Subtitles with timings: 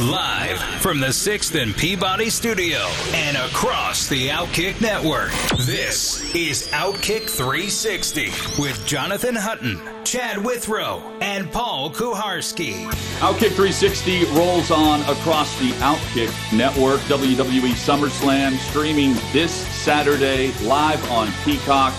[0.00, 2.78] Live from the 6th and Peabody studio
[3.12, 5.30] and across the Outkick network,
[5.66, 12.86] this is Outkick 360 with Jonathan Hutton, Chad Withrow, and Paul Kuharsky.
[13.20, 16.98] Outkick 360 rolls on across the Outkick network.
[17.02, 21.94] WWE SummerSlam streaming this Saturday live on Peacock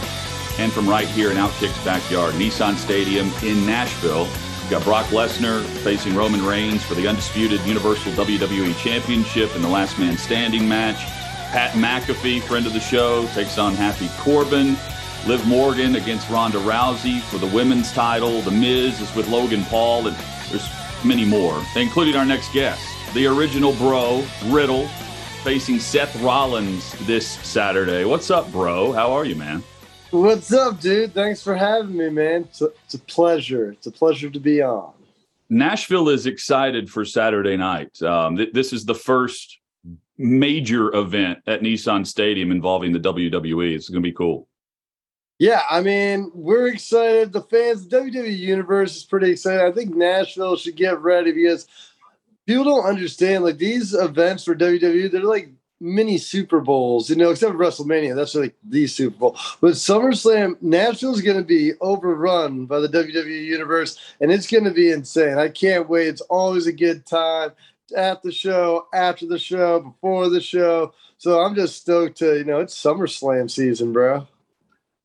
[0.59, 4.27] and from right here in Outkick's backyard, Nissan Stadium in Nashville.
[4.65, 9.67] We've got Brock Lesnar facing Roman Reigns for the undisputed Universal WWE Championship in the
[9.67, 11.05] last man standing match.
[11.51, 14.75] Pat McAfee, friend of the show, takes on Happy Corbin.
[15.27, 18.41] Liv Morgan against Ronda Rousey for the women's title.
[18.41, 20.17] The Miz is with Logan Paul, and
[20.49, 20.67] there's
[21.03, 22.81] many more, including our next guest,
[23.13, 24.87] the original bro, Riddle,
[25.43, 28.03] facing Seth Rollins this Saturday.
[28.03, 28.93] What's up, bro?
[28.93, 29.63] How are you, man?
[30.15, 31.13] What's up, dude?
[31.13, 32.43] Thanks for having me, man.
[32.43, 33.71] It's a, it's a pleasure.
[33.71, 34.93] It's a pleasure to be on.
[35.49, 38.01] Nashville is excited for Saturday night.
[38.01, 39.59] Um, th- this is the first
[40.17, 43.75] major event at Nissan Stadium involving the WWE.
[43.75, 44.47] It's going to be cool.
[45.37, 47.33] Yeah, I mean, we're excited.
[47.33, 49.65] The fans, the WWE Universe is pretty excited.
[49.65, 51.67] I think Nashville should get ready because
[52.47, 55.51] people don't understand like these events for WWE, they're like
[55.85, 58.15] mini Super Bowls, you know, except for WrestleMania.
[58.15, 59.37] That's like the Super Bowl.
[59.61, 64.71] But SummerSlam, Nashville's going to be overrun by the WWE Universe, and it's going to
[64.71, 65.37] be insane.
[65.37, 66.07] I can't wait.
[66.07, 67.51] It's always a good time
[67.95, 70.93] at the show, after the show, before the show.
[71.17, 74.27] So I'm just stoked to, you know, it's SummerSlam season, bro.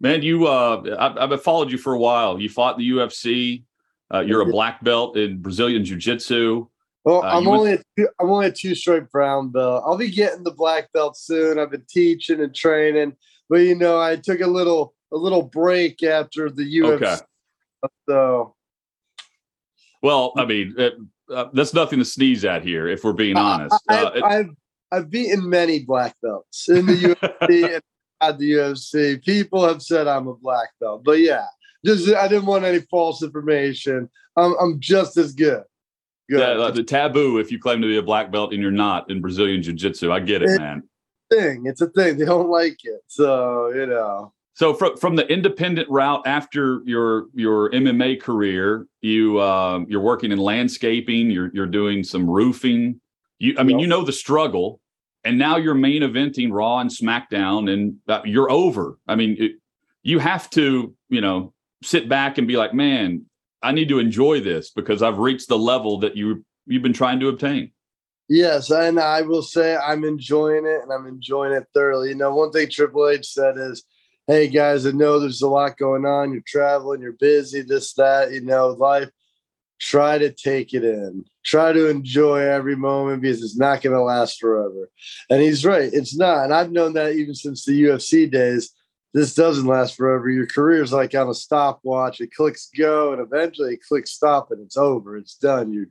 [0.01, 2.40] Man, you, uh, I've, I've followed you for a while.
[2.40, 3.64] You fought in the UFC.
[4.13, 6.67] Uh, you're a black belt in Brazilian Jiu Jitsu.
[7.05, 9.84] Well, uh, I'm only a two, I'm only a two stripe brown belt.
[9.86, 11.58] I'll be getting the black belt soon.
[11.58, 13.16] I've been teaching and training,
[13.48, 17.02] but you know, I took a little a little break after the UFC.
[17.02, 17.16] Okay.
[18.08, 18.55] So,
[20.02, 20.94] well, I mean, it,
[21.33, 23.77] uh, that's nothing to sneeze at here, if we're being honest.
[23.89, 24.50] I, have uh, I've,
[24.92, 27.83] I've beaten many black belts in the UFC and
[28.20, 29.24] at the UFC.
[29.24, 31.46] People have said I'm a black belt, but yeah,
[31.84, 34.10] just I didn't want any false information.
[34.36, 35.62] I'm I'm just as good.
[36.39, 39.11] Yeah, like the taboo if you claim to be a black belt and you're not
[39.11, 40.13] in Brazilian Jiu Jitsu.
[40.13, 40.83] I get it, man.
[41.30, 42.18] Thing, it's a thing.
[42.18, 44.33] They don't like it, so you know.
[44.55, 50.33] So from from the independent route after your your MMA career, you um, you're working
[50.33, 51.30] in landscaping.
[51.30, 53.01] You're you're doing some roofing.
[53.39, 53.83] You, I mean, yep.
[53.83, 54.80] you know the struggle,
[55.24, 58.98] and now you're main eventing Raw and SmackDown, and uh, you're over.
[59.07, 59.52] I mean, it,
[60.02, 61.52] you have to, you know,
[61.83, 63.27] sit back and be like, man,
[63.62, 67.20] I need to enjoy this because I've reached the level that you you've been trying
[67.20, 67.72] to obtain.
[68.28, 72.10] Yes, and I will say I'm enjoying it and I'm enjoying it thoroughly.
[72.10, 73.82] You know, one thing Triple H said is,
[74.26, 76.32] "Hey guys, I know there's a lot going on.
[76.32, 78.32] You're traveling, you're busy, this, that.
[78.32, 79.10] You know, life.
[79.80, 81.24] Try to take it in.
[81.44, 84.88] Try to enjoy every moment because it's not going to last forever."
[85.28, 85.90] And he's right.
[85.92, 86.44] It's not.
[86.44, 88.72] And I've known that even since the UFC days
[89.12, 90.28] this doesn't last forever.
[90.28, 92.20] Your career is like on a stopwatch.
[92.20, 95.16] It clicks go and eventually it clicks stop and it's over.
[95.16, 95.72] It's done.
[95.72, 95.88] You're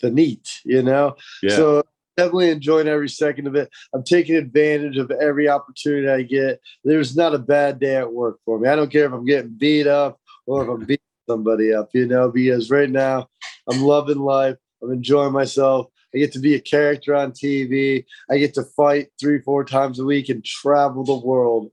[0.00, 1.16] the neat, you know?
[1.42, 1.56] Yeah.
[1.56, 1.82] So
[2.16, 3.70] definitely enjoying every second of it.
[3.94, 6.60] I'm taking advantage of every opportunity I get.
[6.84, 8.68] There's not a bad day at work for me.
[8.68, 10.98] I don't care if I'm getting beat up or if I'm beating
[11.28, 13.28] somebody up, you know, because right now
[13.70, 14.56] I'm loving life.
[14.82, 15.86] I'm enjoying myself.
[16.14, 18.04] I get to be a character on TV.
[18.30, 21.70] I get to fight three, four times a week and travel the world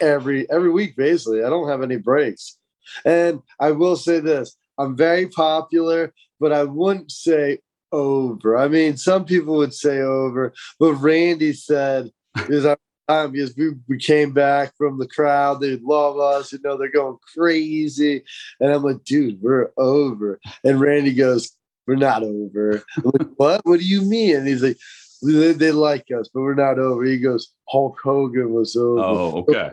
[0.00, 1.44] every every week basically.
[1.44, 2.56] I don't have any breaks.
[3.04, 7.58] And I will say this, I'm very popular, but I wouldn't say
[7.92, 8.56] over.
[8.56, 12.10] I mean, some people would say over, but Randy said
[12.48, 12.78] is our
[13.08, 15.60] time because we, we came back from the crowd.
[15.60, 18.22] They love us, you know, they're going crazy.
[18.60, 20.40] And I'm like, dude, we're over.
[20.64, 21.50] And Randy goes,
[21.86, 22.82] We're not over.
[22.96, 23.60] I'm like, what?
[23.64, 24.36] What do you mean?
[24.36, 24.78] And he's like,
[25.22, 27.04] they, they like us, but we're not over.
[27.04, 29.00] He goes, Hulk Hogan was over.
[29.00, 29.70] Oh, okay.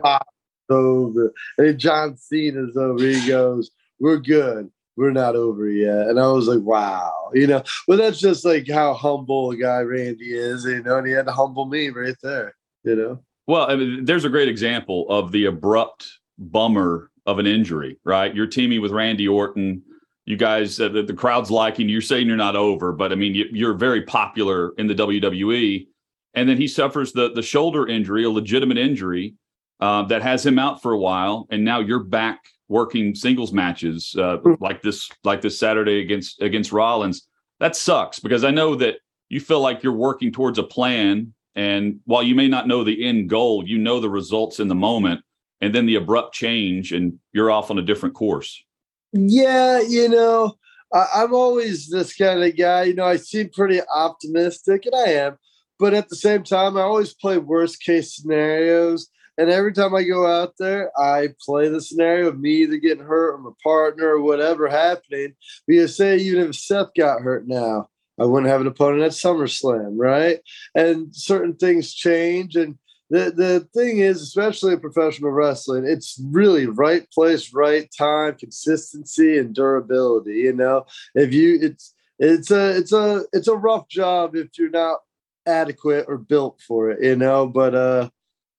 [0.70, 1.32] Over.
[1.56, 3.02] And John Cena's over.
[3.02, 4.70] He goes, we're good.
[4.96, 6.08] We're not over yet.
[6.08, 7.30] And I was like, wow.
[7.32, 11.06] You know, well, that's just like how humble a guy Randy is, you know, and
[11.06, 12.54] he had to humble me right there,
[12.84, 13.22] you know.
[13.46, 18.34] Well, I mean, there's a great example of the abrupt bummer of an injury, right?
[18.34, 19.82] You're teaming with Randy Orton
[20.28, 21.88] you guys, uh, the, the, crowd's liking.
[21.88, 25.86] You're saying you're not over, but I mean, you, are very popular in the WWE.
[26.34, 29.36] and then he suffers the the shoulder injury, a legitimate injury
[29.80, 34.14] uh, that has him out for a while, and now you're back working singles matches
[34.18, 34.52] uh, hmm.
[34.60, 37.26] like this like this Saturday against against Rollins.
[37.58, 38.96] That sucks because I know that
[39.30, 43.02] you feel like you're working towards a plan, and while you may not know the
[43.02, 45.22] end goal, you know the results in the moment,
[45.62, 48.62] and then the abrupt change, and you're off on a different course.
[49.12, 50.56] Yeah, you know,
[50.92, 52.84] I, am always this kind of guy.
[52.84, 55.38] You know, I seem pretty optimistic, and I am,
[55.78, 59.08] but at the same time, I always play worst case scenarios.
[59.38, 63.04] And every time I go out there, I play the scenario of me either getting
[63.04, 65.34] hurt or my partner or whatever happening.
[65.66, 67.88] Because say even if Seth got hurt now,
[68.18, 70.40] I wouldn't have an opponent at SummerSlam, right?
[70.74, 72.56] And certain things change.
[72.56, 72.78] And
[73.10, 79.38] the, the thing is, especially in professional wrestling, it's really right place, right time, consistency,
[79.38, 80.34] and durability.
[80.40, 80.84] You know,
[81.14, 84.98] if you it's it's a it's a it's a rough job if you're not
[85.46, 87.46] adequate or built for it, you know.
[87.46, 88.10] But uh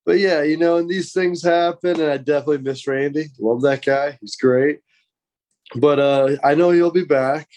[0.06, 3.28] but yeah, you know, and these things happen, and I definitely miss Randy.
[3.40, 4.80] Love that guy; he's great.
[5.76, 7.48] But uh, I know he'll be back,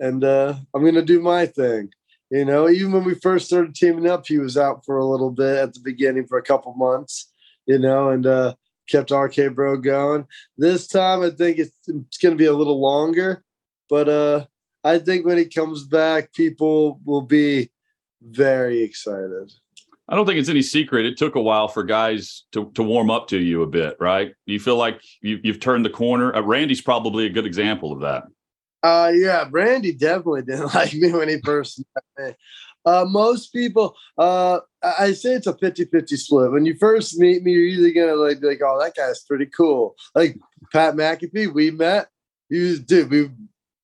[0.00, 1.90] and uh, I'm gonna do my thing.
[2.30, 5.30] You know, even when we first started teaming up, he was out for a little
[5.30, 7.32] bit at the beginning for a couple months.
[7.66, 8.54] You know, and uh,
[8.88, 10.26] kept RK Bro going.
[10.56, 13.44] This time, I think it's, it's going to be a little longer,
[13.88, 14.46] but uh,
[14.82, 17.70] I think when he comes back, people will be
[18.22, 19.52] very excited.
[20.08, 21.04] I don't think it's any secret.
[21.04, 24.32] It took a while for guys to, to warm up to you a bit, right?
[24.46, 26.34] You feel like you, have turned the corner.
[26.34, 28.24] Uh, Randy's probably a good example of that.
[28.88, 32.34] Uh, yeah, Randy definitely didn't like me when he first met me.
[32.86, 36.52] Uh, most people, uh, I say it's a 50 50 split.
[36.52, 39.24] When you first meet me, you're either going to like, be like, oh, that guy's
[39.24, 39.94] pretty cool.
[40.14, 40.38] Like
[40.72, 42.08] Pat McAfee, we met.
[42.48, 43.30] He was, dude, we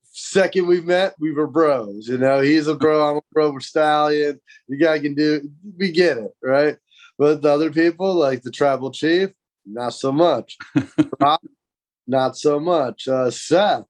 [0.04, 2.08] second we met, we were bros.
[2.08, 4.40] You know, he's a bro, I'm a bro, we're stallion.
[4.68, 6.78] You guys can do we get it, right?
[7.18, 9.30] But the other people, like the tribal chief,
[9.66, 10.56] not so much.
[12.06, 13.06] not so much.
[13.06, 13.84] Uh, Seth,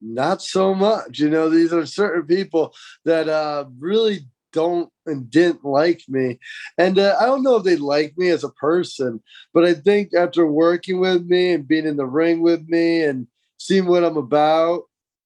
[0.00, 1.18] not so much.
[1.18, 2.74] You know, these are certain people
[3.04, 4.20] that uh, really
[4.52, 6.38] don't and didn't like me.
[6.76, 9.22] And uh, I don't know if they like me as a person,
[9.52, 13.26] but I think after working with me and being in the ring with me and
[13.58, 14.82] seeing what I'm about,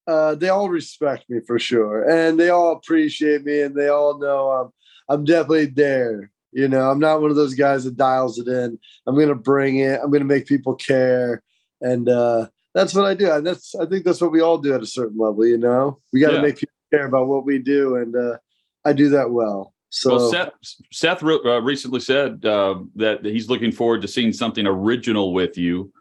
[0.06, 4.18] uh, they all respect me for sure, and they all appreciate me, and they all
[4.18, 4.72] know I'm
[5.08, 6.30] I'm definitely there.
[6.52, 8.78] You know, I'm not one of those guys that dials it in.
[9.06, 10.00] I'm gonna bring it.
[10.02, 11.42] I'm gonna make people care,
[11.80, 13.30] and uh, that's what I do.
[13.30, 15.46] And that's I think that's what we all do at a certain level.
[15.46, 16.42] You know, we got to yeah.
[16.42, 18.38] make people care about what we do, and uh,
[18.84, 19.74] I do that well.
[19.90, 20.52] So well, Seth,
[20.90, 25.92] Seth uh, recently said uh, that he's looking forward to seeing something original with you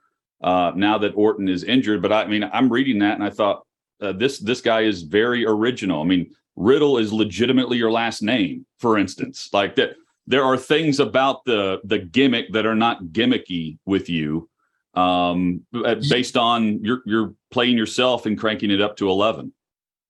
[0.41, 2.01] uh, now that Orton is injured.
[2.01, 3.65] But I mean, I'm reading that and I thought,
[4.01, 6.01] uh, this this guy is very original.
[6.01, 9.49] I mean, Riddle is legitimately your last name, for instance.
[9.53, 9.95] Like that,
[10.25, 14.49] there are things about the the gimmick that are not gimmicky with you,
[14.93, 19.53] um, uh, based on you're you're playing yourself and cranking it up to eleven.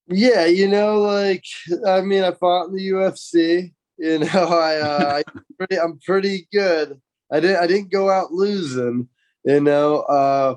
[0.08, 1.46] Yeah, you know, like
[1.88, 3.74] I mean, I fought in the UFC.
[3.98, 7.00] You know, I, uh, I pretty, I'm pretty good.
[7.32, 9.08] I didn't I didn't go out losing.
[9.46, 10.56] You know, uh,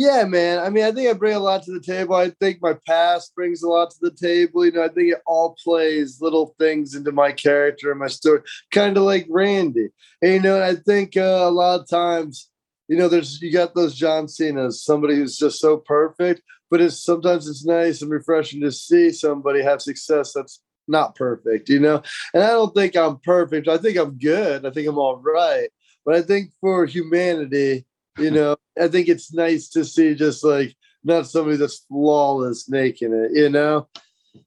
[0.00, 0.60] yeah, man.
[0.60, 2.14] I mean, I think I bring a lot to the table.
[2.14, 4.64] I think my past brings a lot to the table.
[4.64, 8.42] You know, I think it all plays little things into my character and my story,
[8.70, 9.88] kind of like Randy.
[10.22, 12.47] And, you know, I think uh, a lot of times,
[12.88, 17.02] you know, there's you got those John Cena's, somebody who's just so perfect, but it's
[17.02, 22.02] sometimes it's nice and refreshing to see somebody have success that's not perfect, you know.
[22.34, 23.68] And I don't think I'm perfect.
[23.68, 24.64] I think I'm good.
[24.64, 25.68] I think I'm all right.
[26.04, 27.84] But I think for humanity,
[28.18, 33.12] you know, I think it's nice to see just like not somebody that's flawless making
[33.12, 33.88] it, you know?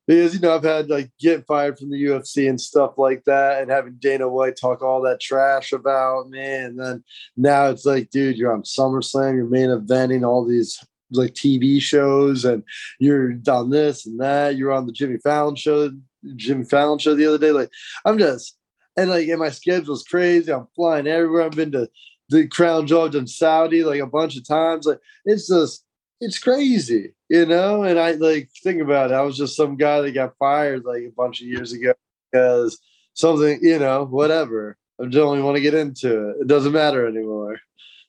[0.08, 3.62] Because, you know, I've had like get fired from the UFC and stuff like that,
[3.62, 6.42] and having Dana White talk all that trash about me.
[6.42, 7.04] And then
[7.38, 12.46] now it's like, dude, you're on SummerSlam, you're main eventing all these like TV shows,
[12.46, 12.64] and
[13.00, 14.56] you're on this and that.
[14.56, 15.92] You're on the Jimmy Fallon show,
[16.36, 17.52] Jimmy Fallon show the other day.
[17.52, 17.70] Like,
[18.06, 18.58] I'm just,
[18.98, 20.52] and like, and my schedule's crazy.
[20.52, 21.44] I'm flying everywhere.
[21.44, 21.90] I've been to
[22.32, 24.86] the crown jewel in Saudi like a bunch of times.
[24.86, 25.84] Like it's just
[26.22, 27.84] it's crazy, you know.
[27.84, 29.16] And I like think about it.
[29.16, 31.94] I was just some guy that got fired like a bunch of years ago
[32.32, 32.80] because
[33.14, 34.78] something, you know, whatever.
[35.02, 36.42] I don't even want to get into it.
[36.42, 37.60] It doesn't matter anymore.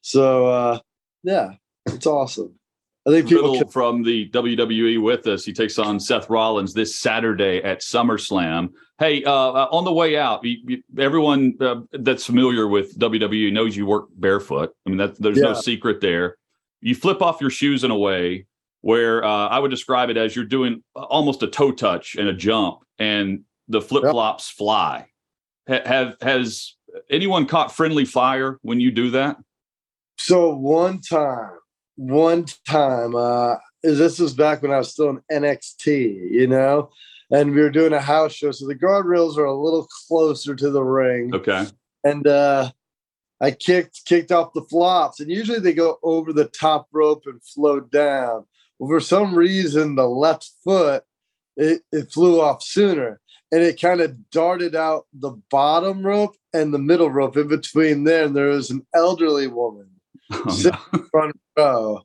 [0.03, 0.79] So uh
[1.25, 1.55] yeah,
[1.87, 2.55] it's awesome.
[3.07, 5.45] I think people can- from the WWE with us.
[5.45, 8.71] He takes on Seth Rollins this Saturday at SummerSlam.
[8.99, 13.53] Hey, uh, uh, on the way out, you, you, everyone uh, that's familiar with WWE
[13.53, 14.73] knows you work barefoot.
[14.87, 15.45] I mean, that, there's yeah.
[15.45, 16.37] no secret there.
[16.83, 18.47] You flip off your shoes in a way
[18.83, 22.35] where uh, I would describe it as you're doing almost a toe touch and a
[22.35, 24.59] jump, and the flip flops yep.
[24.59, 25.07] fly.
[25.69, 26.77] Ha- have has
[27.09, 29.37] anyone caught friendly fire when you do that?
[30.19, 31.59] So one time,
[31.97, 36.91] one time, uh, this was back when I was still in NXT, you know,
[37.31, 38.51] and we were doing a house show.
[38.51, 41.35] So the guardrails are a little closer to the ring.
[41.35, 41.67] Okay.
[42.05, 42.73] And uh,
[43.43, 47.43] I kicked kicked off the flops, and usually they go over the top rope and
[47.43, 48.47] float down.
[48.79, 51.03] Well, for some reason, the left foot
[51.57, 53.21] it, it flew off sooner,
[53.51, 58.05] and it kind of darted out the bottom rope and the middle rope in between
[58.05, 58.25] there.
[58.25, 59.89] And there was an elderly woman
[60.33, 62.01] Oh, sitting in front row,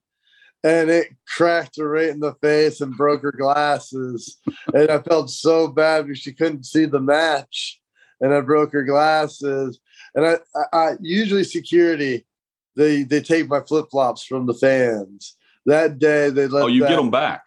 [0.64, 4.38] and it cracked her right in the face and broke her glasses.
[4.74, 7.80] and I felt so bad because she couldn't see the match,
[8.20, 9.80] and I broke her glasses.
[10.16, 12.26] And I, I, I usually security,
[12.76, 15.36] they they take my flip flops from the fans.
[15.66, 16.64] That day they let.
[16.64, 17.46] Oh, you that, get them back.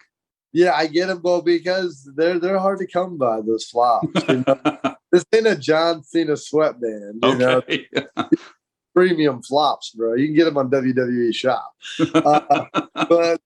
[0.53, 3.41] Yeah, I get them both because they're they're hard to come by.
[3.41, 4.07] Those flops.
[4.27, 4.77] You know?
[5.11, 7.19] this ain't a John Cena sweatband.
[7.23, 7.87] You know, Okay.
[8.93, 10.15] premium flops, bro.
[10.15, 11.73] You can get them on WWE Shop.
[12.13, 12.65] Uh,
[13.09, 13.41] but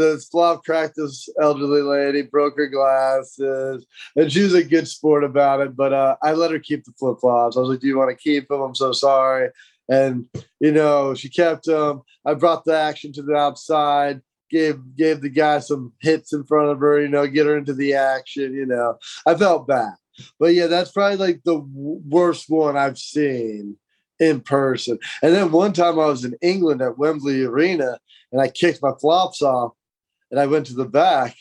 [0.00, 3.84] the flop cracked this elderly lady, broke her glasses,
[4.16, 5.76] and she was a good sport about it.
[5.76, 7.56] But uh, I let her keep the flip flops.
[7.56, 9.50] I was like, "Do you want to keep them?" I'm so sorry.
[9.88, 10.26] And
[10.60, 12.02] you know, she kept them.
[12.24, 14.22] I brought the action to the outside.
[14.50, 17.00] Gave gave the guy some hits in front of her.
[17.00, 18.54] You know, get her into the action.
[18.54, 19.94] You know, I felt bad.
[20.38, 23.76] But yeah, that's probably like the worst one I've seen
[24.18, 24.98] in person.
[25.22, 27.98] And then one time I was in England at Wembley Arena
[28.32, 29.72] and I kicked my flops off
[30.30, 31.36] and I went to the back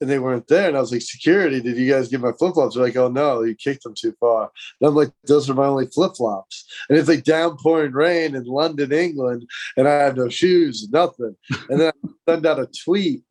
[0.00, 0.68] and they weren't there.
[0.68, 2.74] And I was like, Security, did you guys get my flip flops?
[2.74, 4.50] They're like, Oh no, you kicked them too far.
[4.80, 6.66] And I'm like, Those are my only flip flops.
[6.88, 11.36] And it's like downpouring rain in London, England, and I have no shoes, nothing.
[11.68, 13.22] And then I send out a tweet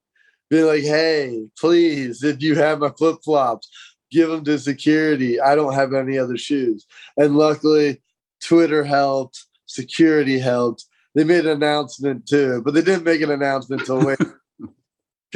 [0.50, 3.70] being like, Hey, please, if you have my flip flops,
[4.12, 5.40] give them to security.
[5.40, 6.86] I don't have any other shoes.
[7.18, 8.02] And luckily,
[8.42, 10.86] Twitter helped, security helped.
[11.16, 14.42] They made an announcement too, but they didn't make an announcement until later.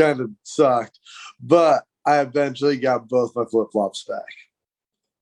[0.01, 0.99] kind of sucked.
[1.41, 4.25] But I eventually got both my flip flops back.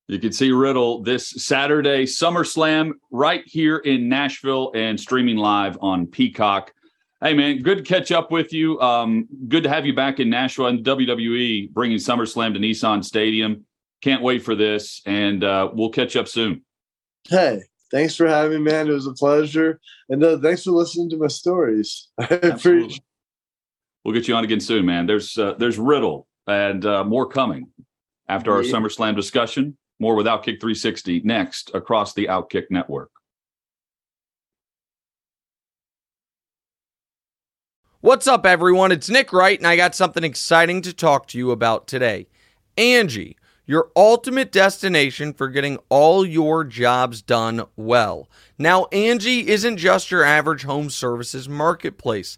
[0.08, 6.08] You can see Riddle this Saturday, SummerSlam, right here in Nashville and streaming live on
[6.08, 6.74] Peacock.
[7.22, 8.80] Hey, man, good to catch up with you.
[8.80, 13.66] Um, good to have you back in Nashville and WWE bringing SummerSlam to Nissan Stadium.
[14.02, 16.64] Can't wait for this, and uh, we'll catch up soon.
[17.28, 18.88] Hey, thanks for having me, man.
[18.88, 19.80] It was a pleasure.
[20.08, 22.08] And uh, thanks for listening to my stories.
[22.18, 23.04] I appreciate
[24.04, 25.06] We'll get you on again soon, man.
[25.06, 27.68] There's uh, there's Riddle and uh, more coming
[28.28, 28.74] after our Yeah.
[28.74, 29.78] SummerSlam discussion.
[30.00, 33.12] More with Outkick 360 next across the Outkick network.
[38.02, 38.94] What's up, everyone?
[38.94, 42.28] It's Nick Wright, and I got something exciting to talk to you about today.
[42.78, 48.30] Angie, your ultimate destination for getting all your jobs done well.
[48.58, 52.38] Now, Angie isn't just your average home services marketplace.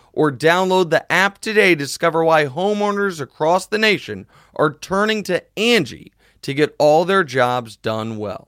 [0.13, 5.43] or download the app today to discover why homeowners across the nation are turning to
[5.57, 8.47] Angie to get all their jobs done well.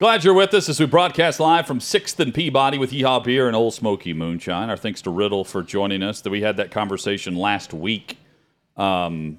[0.00, 3.46] Glad you're with us as we broadcast live from 6th and Peabody with Yeehaw Beer
[3.46, 4.70] and Ole Smoky Moonshine.
[4.70, 6.22] Our thanks to Riddle for joining us.
[6.22, 8.16] That we had that conversation last week,
[8.78, 9.38] um,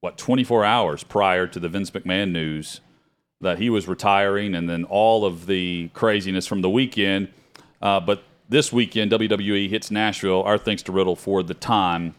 [0.00, 2.80] what, 24 hours prior to the Vince McMahon news
[3.40, 7.28] that he was retiring and then all of the craziness from the weekend.
[7.82, 10.42] Uh, but this weekend, WWE hits Nashville.
[10.42, 12.14] Our thanks to Riddle for the time.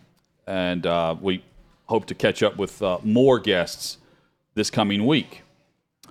[0.45, 1.43] And uh, we
[1.85, 3.97] hope to catch up with uh, more guests
[4.53, 5.43] this coming week.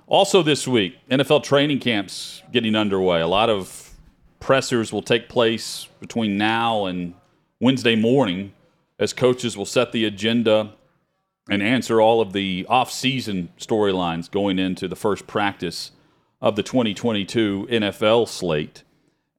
[0.07, 3.19] Also, this week, NFL training camps getting underway.
[3.19, 3.93] A lot of
[4.39, 7.13] pressers will take place between now and
[7.59, 8.53] Wednesday morning
[8.99, 10.73] as coaches will set the agenda
[11.49, 15.91] and answer all of the off-season storylines going into the first practice
[16.41, 18.83] of the 2022 NFL slate.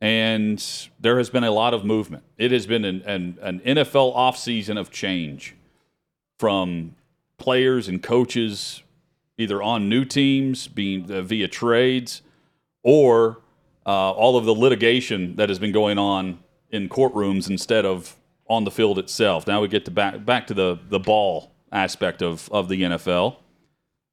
[0.00, 0.64] And
[1.00, 2.24] there has been a lot of movement.
[2.36, 5.56] It has been an, an, an NFL offseason of change
[6.38, 6.94] from
[7.36, 8.82] players and coaches
[9.36, 12.22] either on new teams being uh, via trades
[12.82, 13.40] or
[13.86, 16.38] uh, all of the litigation that has been going on
[16.70, 18.16] in courtrooms instead of
[18.48, 19.46] on the field itself.
[19.46, 23.37] Now we get to back back to the the ball aspect of of the NFL,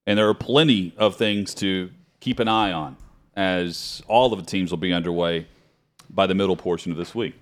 [0.05, 2.97] and there are plenty of things to keep an eye on
[3.35, 5.47] as all of the teams will be underway
[6.09, 7.35] by the middle portion of this week.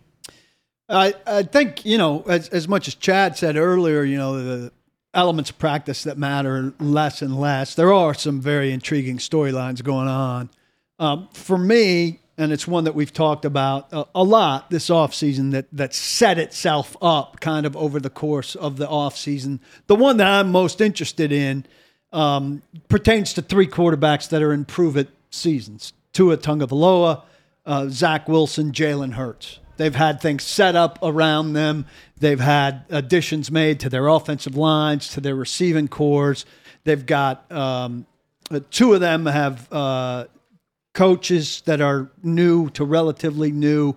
[0.89, 4.71] I I think you know as as much as Chad said earlier, you know the
[5.13, 7.75] elements of practice that matter less and less.
[7.75, 10.49] There are some very intriguing storylines going on.
[10.99, 15.51] Um, for me, and it's one that we've talked about a, a lot this offseason
[15.51, 19.59] that that set itself up kind of over the course of the offseason.
[19.87, 21.65] The one that I'm most interested in
[22.11, 27.23] um, pertains to three quarterbacks that are in prove it seasons: Tua Tagovailoa,
[27.65, 29.59] uh, Zach Wilson, Jalen Hurts.
[29.77, 31.87] They've had things set up around them.
[32.17, 36.45] They've had additions made to their offensive lines, to their receiving corps.
[36.83, 38.05] They've got um,
[38.51, 40.25] uh, two of them have uh,
[40.93, 43.95] coaches that are new to relatively new,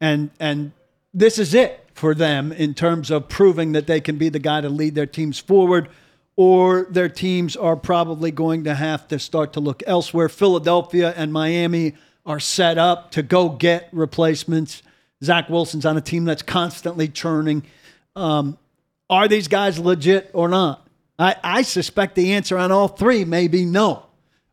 [0.00, 0.72] and and
[1.12, 4.60] this is it for them in terms of proving that they can be the guy
[4.60, 5.88] to lead their teams forward,
[6.36, 10.28] or their teams are probably going to have to start to look elsewhere.
[10.28, 11.94] Philadelphia and Miami
[12.26, 14.82] are set up to go get replacements.
[15.22, 17.62] Zach Wilson's on a team that's constantly churning.
[18.16, 18.58] Um,
[19.08, 20.86] are these guys legit or not?
[21.18, 24.06] I, I suspect the answer on all three may be no.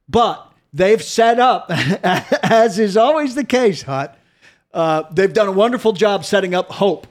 [0.08, 4.18] But they've set up, as is always the case, Hut.
[4.74, 7.08] Uh, they've done a wonderful job setting up hope.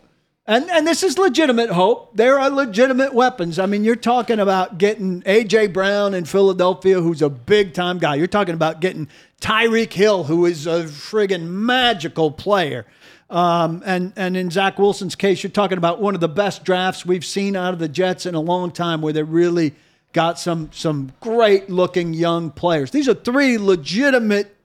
[0.46, 2.16] And, and this is legitimate hope.
[2.16, 3.58] There are legitimate weapons.
[3.58, 5.68] I mean, you're talking about getting A.J.
[5.68, 8.16] Brown in Philadelphia, who's a big time guy.
[8.16, 9.08] You're talking about getting
[9.40, 12.86] Tyreek Hill, who is a friggin' magical player.
[13.28, 17.06] Um, and, and in Zach Wilson's case, you're talking about one of the best drafts
[17.06, 19.74] we've seen out of the Jets in a long time where they're really–
[20.12, 22.90] got some some great looking young players.
[22.90, 24.56] These are three legitimate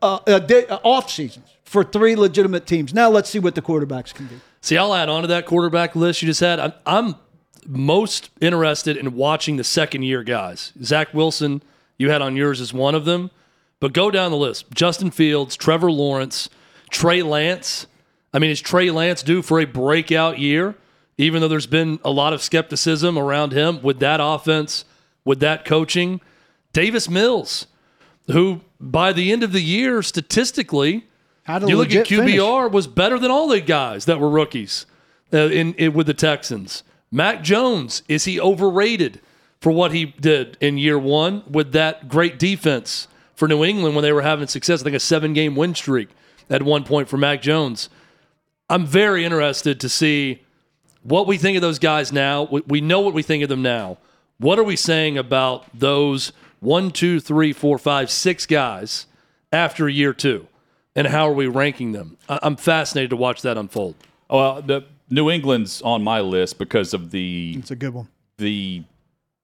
[0.00, 2.92] uh, uh, off seasons for three legitimate teams.
[2.92, 4.40] Now let's see what the quarterbacks can do.
[4.60, 6.60] See, I'll add on to that quarterback list you just had.
[6.60, 7.14] I'm, I'm
[7.66, 10.72] most interested in watching the second year guys.
[10.82, 11.62] Zach Wilson,
[11.98, 13.30] you had on yours as one of them,
[13.80, 16.48] but go down the list: Justin Fields, Trevor Lawrence,
[16.90, 17.86] Trey Lance.
[18.34, 20.74] I mean, is Trey Lance due for a breakout year?
[21.18, 24.84] Even though there's been a lot of skepticism around him with that offense,
[25.24, 26.20] with that coaching.
[26.72, 27.66] Davis Mills,
[28.28, 31.06] who by the end of the year, statistically,
[31.48, 32.72] you look at QBR, finish.
[32.72, 34.86] was better than all the guys that were rookies
[35.32, 36.82] uh, in, in with the Texans.
[37.10, 39.20] Mac Jones, is he overrated
[39.60, 44.02] for what he did in year one with that great defense for New England when
[44.02, 44.80] they were having success?
[44.80, 46.08] I think a seven game win streak
[46.48, 47.88] at one point for Mac Jones.
[48.70, 50.42] I'm very interested to see
[51.02, 52.44] what we think of those guys now.
[52.44, 53.98] We know what we think of them now.
[54.38, 59.06] What are we saying about those one, two, three, four, five, six guys
[59.52, 60.48] after year two?
[60.94, 62.18] And how are we ranking them?
[62.28, 63.94] I'm fascinated to watch that unfold.
[64.28, 67.54] Well, the New England's on my list because of the.
[67.58, 68.08] It's a good one.
[68.38, 68.84] The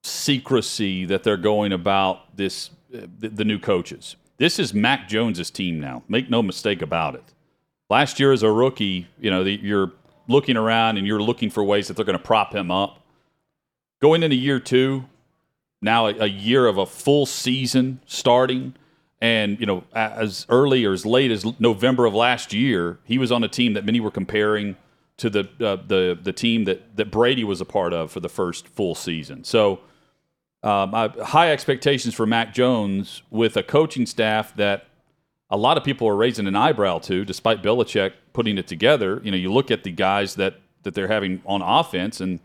[0.03, 4.15] secrecy that they're going about this, uh, the, the new coaches.
[4.37, 6.03] This is Mac Jones's team now.
[6.07, 7.23] Make no mistake about it.
[7.89, 9.91] Last year as a rookie, you know, the, you're
[10.29, 13.03] looking around and you're looking for ways that they're going to prop him up.
[13.99, 15.05] Going into year two,
[15.81, 18.75] now a, year of a full season starting,
[19.21, 23.31] and you know as early or as late as November of last year, he was
[23.31, 24.77] on a team that many were comparing
[25.17, 28.29] to the uh, the the team that that Brady was a part of for the
[28.29, 29.43] first full season.
[29.43, 29.81] So.
[30.61, 34.88] Um, I, high expectations for Mac Jones with a coaching staff that
[35.49, 39.19] a lot of people are raising an eyebrow to, despite Belichick putting it together.
[39.23, 42.39] You know, you look at the guys that that they're having on offense, and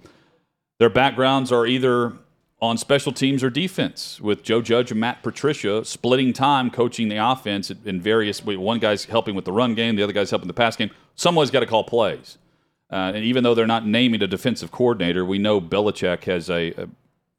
[0.79, 2.15] their backgrounds are either
[2.61, 4.21] on special teams or defense.
[4.21, 8.45] With Joe Judge and Matt Patricia splitting time coaching the offense in various.
[8.45, 10.91] One guy's helping with the run game, the other guy's helping the pass game.
[11.15, 12.39] Someone's got to call plays.
[12.91, 16.73] Uh, and even though they're not naming a defensive coordinator, we know Belichick has a,
[16.73, 16.89] a,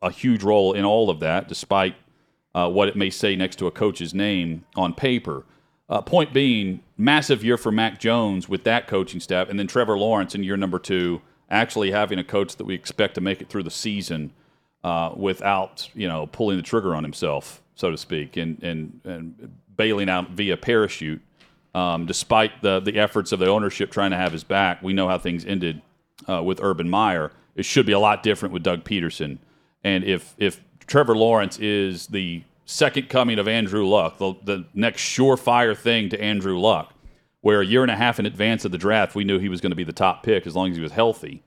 [0.01, 1.95] a huge role in all of that, despite
[2.53, 5.43] uh, what it may say next to a coach's name on paper.
[5.87, 9.97] Uh, point being, massive year for Mac Jones with that coaching staff, and then Trevor
[9.97, 13.49] Lawrence in year number two, actually having a coach that we expect to make it
[13.49, 14.31] through the season
[14.83, 19.53] uh, without you know pulling the trigger on himself, so to speak, and and, and
[19.75, 21.21] bailing out via parachute.
[21.73, 25.07] Um, despite the the efforts of the ownership trying to have his back, we know
[25.07, 25.81] how things ended
[26.27, 27.31] uh, with Urban Meyer.
[27.55, 29.37] It should be a lot different with Doug Pederson,
[29.83, 35.01] And if if Trevor Lawrence is the second coming of Andrew Luck, the, the next
[35.01, 36.93] surefire thing to Andrew Luck,
[37.41, 39.61] where a year and a half in advance of the draft we knew he was
[39.61, 41.43] going to be the top pick as long as he was healthy.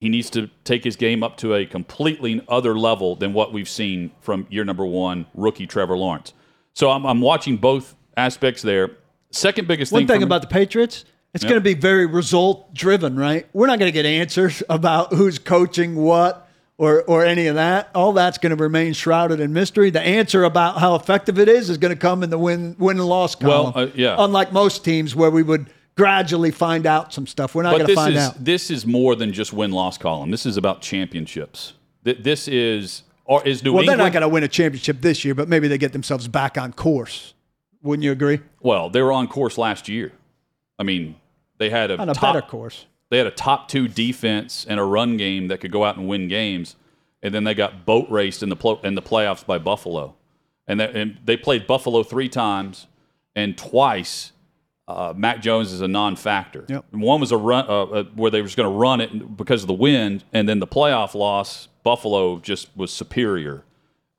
[0.00, 3.68] He needs to take his game up to a completely other level than what we've
[3.68, 6.32] seen from year number one rookie Trevor Lawrence.
[6.74, 8.90] So I'm, I'm watching both aspects there.
[9.30, 11.48] Second biggest One thing, thing for me- about the Patriots, it's Yep.
[11.50, 13.46] going to be very result driven, right?
[13.52, 16.43] We're not going to get answers about who's coaching what
[16.78, 17.90] or or any of that.
[17.94, 19.90] All that's going to remain shrouded in mystery.
[19.90, 22.98] The answer about how effective it is is going to come in the win win
[22.98, 23.88] and loss Well, column.
[23.90, 24.16] uh, yeah.
[24.18, 27.54] Unlike most teams where we would gradually find out some stuff.
[27.54, 28.44] We're not going to find is out.
[28.44, 30.30] this is more than just win loss column.
[30.30, 31.74] This is about championships.
[32.04, 35.24] Th- This is or is New Well, they're not going to win a championship this
[35.24, 37.32] year, but maybe they get themselves back on course.
[37.82, 38.40] Wouldn't you agree?
[38.60, 40.12] well, they were on course last year.
[40.78, 41.14] I mean,
[41.58, 42.86] they had a On a top, better course.
[43.10, 46.08] They had a top two defense and a run game that could go out and
[46.08, 46.76] win games,
[47.22, 50.14] and then they got boat raced in the pl- in the playoffs by Buffalo,
[50.66, 52.86] and, that, and they played Buffalo three times,
[53.36, 54.32] and twice
[54.88, 56.64] uh, Mac Jones is a non-factor.
[56.68, 56.84] Yep.
[56.92, 59.66] One was a run uh, uh, where they was going to run it because of
[59.68, 63.64] the wind, and then the playoff loss, Buffalo just was superior,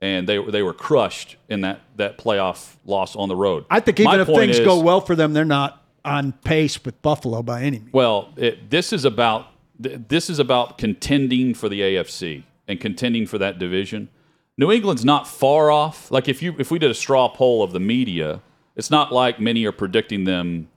[0.01, 3.65] and they they were crushed in that that playoff loss on the road.
[3.69, 6.83] I think My even if things is- go well for them, they're not on pace
[6.85, 7.93] with Buffalo by any means.
[7.93, 13.37] well, it, this is about this is about contending for the AFC and contending for
[13.37, 14.09] that division.
[14.57, 16.09] New England's not far off.
[16.11, 18.41] Like if you if we did a straw poll of the media,
[18.75, 20.69] it's not like many are predicting them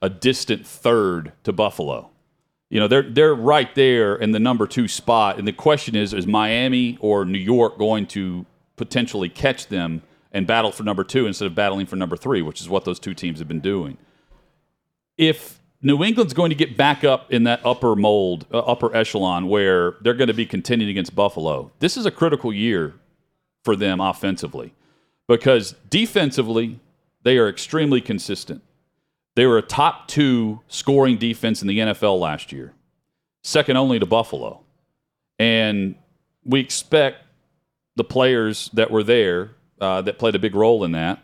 [0.00, 2.10] a distant third to Buffalo.
[2.70, 6.14] You know, they're they're right there in the number 2 spot and the question is
[6.14, 8.46] is Miami or New York going to
[8.76, 12.60] potentially catch them and battle for number 2 instead of battling for number 3, which
[12.60, 13.98] is what those two teams have been doing
[15.18, 19.48] if New England's going to get back up in that upper mold, uh, upper echelon
[19.48, 22.94] where they're going to be contending against Buffalo, this is a critical year
[23.64, 24.74] for them offensively
[25.28, 26.78] because defensively,
[27.22, 28.62] they are extremely consistent.
[29.34, 32.72] They were a top two scoring defense in the NFL last year,
[33.42, 34.60] second only to Buffalo.
[35.38, 35.96] And
[36.44, 37.18] we expect
[37.96, 39.50] the players that were there
[39.80, 41.22] uh, that played a big role in that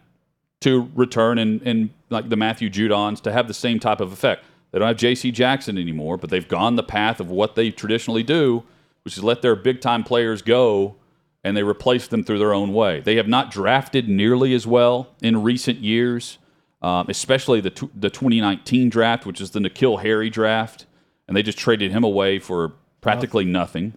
[0.61, 4.45] to return and, and like the Matthew Judons to have the same type of effect.
[4.71, 5.31] They don't have J.C.
[5.31, 8.65] Jackson anymore, but they've gone the path of what they traditionally do,
[9.05, 10.97] which is let their big time players go
[11.45, 13.01] and they replace them through their own way.
[13.01, 16.39] They have not drafted nearly as well in recent years,
[16.81, 20.87] um, especially the tw- the 2019 draft, which is the N'Keal Harry draft,
[21.27, 23.95] and they just traded him away for practically nothing.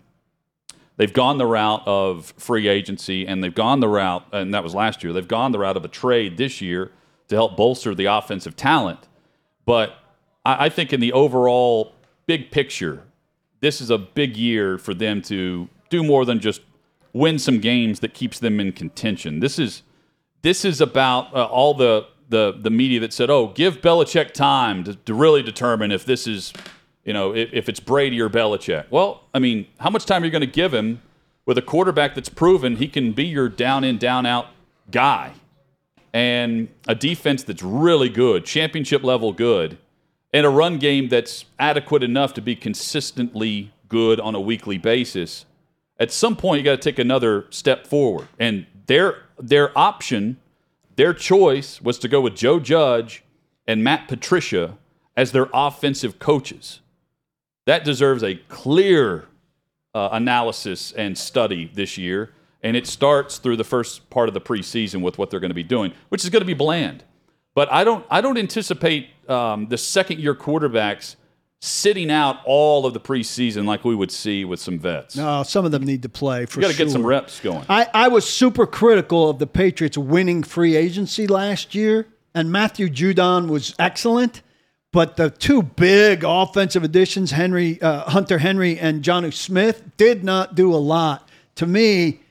[0.98, 4.74] They've gone the route of free agency, and they've gone the route, and that was
[4.74, 5.14] last year.
[5.14, 6.92] They've gone the route of a trade this year
[7.28, 9.08] to help bolster the offensive talent.
[9.66, 9.96] But
[10.46, 11.94] I, I think in the overall
[12.26, 13.04] big picture,
[13.62, 16.62] this is a big year for them to do more than just
[17.14, 19.40] win some games that keeps them in contention.
[19.40, 19.84] This is
[20.42, 24.84] this is about uh, all the, the the media that said, "Oh, give Belichick time
[24.84, 26.54] to, to really determine if this is,
[27.04, 30.26] you know, if, if it's Brady or Belichick." Well, I mean, how much time are
[30.26, 31.02] you going to give him
[31.46, 34.48] with a quarterback that's proven he can be your down in down out
[34.92, 35.34] guy,
[36.16, 39.78] and a defense that's really good, championship level good,
[40.34, 45.46] and a run game that's adequate enough to be consistently good on a weekly basis?
[46.00, 48.28] at some point you got to take another step forward.
[48.40, 50.38] And their their option,
[50.96, 53.24] their choice was to go with Joe Judge
[53.68, 54.78] and Matt Patricia
[55.18, 56.80] as their offensive coaches.
[57.66, 59.26] That deserves a clear
[59.94, 62.32] uh, analysis and study this year.
[62.66, 65.56] And it starts through the first part of the preseason with what they're going to
[65.56, 67.04] be doing, which is going to be bland.
[67.54, 71.16] But I don't I don't anticipate um, the second year quarterbacks
[71.62, 75.16] sitting out all of the preseason like we would see with some vets.
[75.16, 76.86] No, some of them need to play for You got to sure.
[76.88, 77.66] get some reps going.
[77.70, 82.90] I, I was super critical of the Patriots winning free agency last year, and Matthew
[82.90, 84.42] Judon was excellent.
[84.92, 90.56] But the two big offensive additions, Henry, uh, Hunter Henry and Jonnu Smith, did not
[90.56, 91.30] do a lot.
[91.56, 92.22] To me,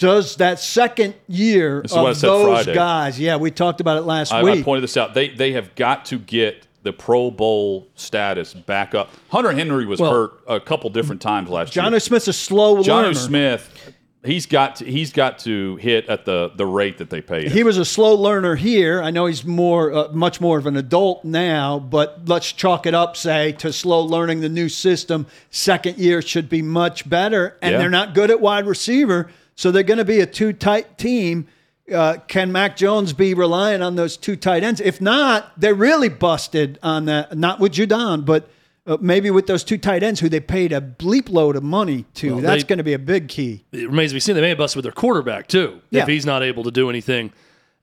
[0.00, 3.20] does that second year This is what I of those guys?
[3.20, 5.14] Yeah, we talked about it last I, I pointed this out.
[5.14, 9.10] They they have got to get the Pro Bowl status back up.
[9.28, 11.84] Hunter Henry was Well- hurt a couple different times last year.
[11.84, 12.00] Jonnu year.
[12.00, 13.14] Smith's a slow Jonnu learner.
[13.14, 13.92] Smith,
[14.24, 17.48] he's got to, he's got to hit at the the rate that they paid.
[17.48, 17.52] him.
[17.52, 19.02] He was a slow learner here.
[19.02, 22.94] I know he's more, uh, much more of an adult now, but let's chalk it
[22.94, 25.26] up, say, to slow learning the new system.
[25.50, 27.78] Second year should be much better, and Yeah.
[27.78, 29.30] they're not good at wide receiver,
[29.60, 31.46] so they're going to be a two tight team.
[31.92, 34.80] Uh, can Mac Jones be relying on those two tight ends?
[34.80, 37.36] If not, they're really busted on that.
[37.36, 38.48] Not with Judon, but
[38.86, 42.06] Uh, maybe with those two tight ends who they paid a bleep load of money
[42.14, 43.62] to, Well, that's going to be a big key.
[43.72, 44.34] It remains to be seen.
[44.34, 46.02] They may have busted with their quarterback too Yeah.
[46.02, 47.30] if he's not able to do anything.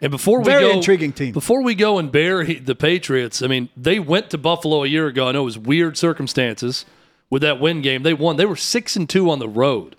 [0.01, 1.31] And before we Very go, intriguing team.
[1.33, 5.05] Before we go and bury the Patriots, I mean, they went to Buffalo a year
[5.05, 5.27] ago.
[5.29, 6.83] I know it was weird circumstances
[7.29, 8.01] with that win game.
[8.01, 8.35] They won.
[8.37, 9.95] They were six and two on the road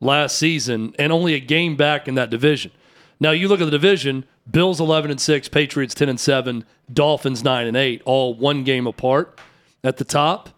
[0.00, 2.70] last season, and only a game back in that division.
[3.18, 7.44] Now you look at the division: Bills eleven and six, Patriots ten and seven, Dolphins
[7.44, 9.38] nine and eight, all one game apart
[9.84, 10.50] at the top.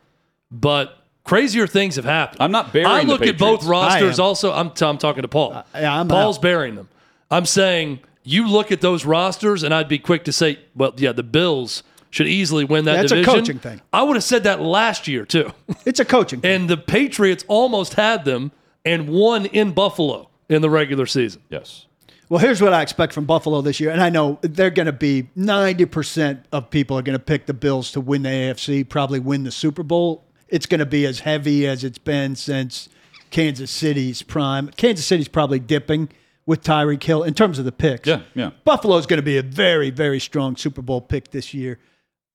[0.51, 2.41] But crazier things have happened.
[2.41, 4.19] I'm not burying I look at both rosters.
[4.19, 5.53] Also, I'm, I'm talking to Paul.
[5.55, 6.43] Uh, yeah, I'm Paul's out.
[6.43, 6.89] burying them.
[7.31, 11.13] I'm saying you look at those rosters, and I'd be quick to say, well, yeah,
[11.13, 13.81] the Bills should easily win that That's a coaching thing.
[13.93, 15.51] I would have said that last year too.
[15.87, 16.51] It's a coaching thing.
[16.63, 18.53] and the Patriots almost had them
[18.85, 21.43] and one in Buffalo in the regular season.
[21.49, 21.87] Yes.
[22.29, 23.91] Well, here's what I expect from Buffalo this year.
[23.91, 27.53] And I know they're going to be 90% of people are going to pick the
[27.53, 30.25] Bills to win the AFC, probably win the Super Bowl.
[30.49, 32.89] It's going to be as heavy as it's been since
[33.31, 34.69] Kansas City's prime.
[34.69, 36.09] Kansas City's probably dipping
[36.47, 38.09] with Tyreek Hill in terms of the picks.
[38.09, 38.51] Yeah, yeah.
[38.65, 41.79] Buffalo's going to be a very, very strong Super Bowl pick this year.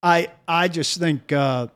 [0.04, 1.68] I I just think uh,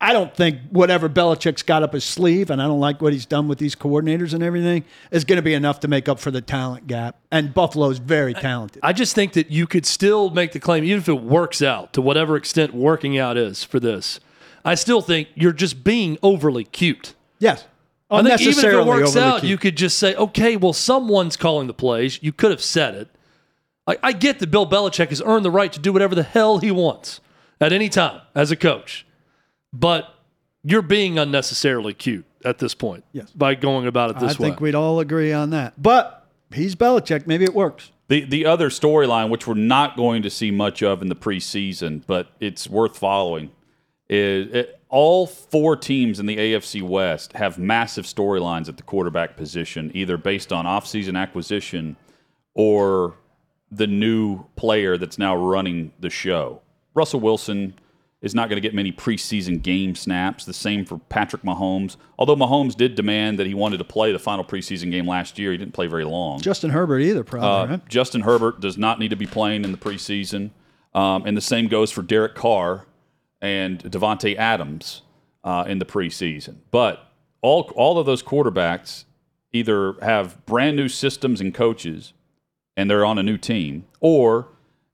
[0.00, 3.26] I don't think whatever Belichick's got up his sleeve, and I don't like what he's
[3.26, 6.30] done with these coordinators and everything, is going to be enough to make up for
[6.30, 7.18] the talent gap.
[7.32, 8.80] And Buffalo's very talented.
[8.84, 11.92] I just think that you could still make the claim, even if it works out
[11.94, 14.20] to whatever extent working out is for this.
[14.64, 17.14] I still think you're just being overly cute.
[17.40, 17.64] yes,
[18.10, 19.50] I think even if it works out, cute.
[19.50, 22.22] you could just say, okay, well, someone's calling the plays.
[22.22, 23.08] You could have said it.
[23.86, 26.58] Like, I get that Bill Belichick has earned the right to do whatever the hell
[26.58, 27.20] he wants
[27.60, 29.06] at any time as a coach,
[29.72, 30.14] but
[30.62, 33.30] you're being unnecessarily cute at this point Yes.
[33.32, 34.48] by going about it this I way.
[34.48, 35.80] I think we'd all agree on that.
[35.80, 37.26] But he's Belichick.
[37.26, 37.90] Maybe it works.
[38.08, 42.02] The the other storyline, which we're not going to see much of in the preseason,
[42.06, 43.50] but it's worth following,
[44.08, 49.36] is it, all four teams in the AFC West have massive storylines at the quarterback
[49.36, 51.96] position, either based on offseason acquisition
[52.54, 53.14] or
[53.70, 56.62] the new player that's now running the show.
[56.94, 57.74] Russell Wilson
[58.20, 60.44] is not going to get many preseason game snaps.
[60.44, 61.96] The same for Patrick Mahomes.
[62.18, 65.52] Although Mahomes did demand that he wanted to play the final preseason game last year,
[65.52, 66.40] he didn't play very long.
[66.40, 67.48] Justin Herbert either, probably.
[67.48, 67.88] Uh, right?
[67.88, 70.50] Justin Herbert does not need to be playing in the preseason,
[70.94, 72.86] um, and the same goes for Derek Carr
[73.40, 75.02] and Davante Adams
[75.44, 76.56] uh, in the preseason.
[76.72, 77.04] But
[77.40, 79.04] all all of those quarterbacks
[79.52, 82.12] either have brand new systems and coaches,
[82.76, 84.48] and they're on a new team, or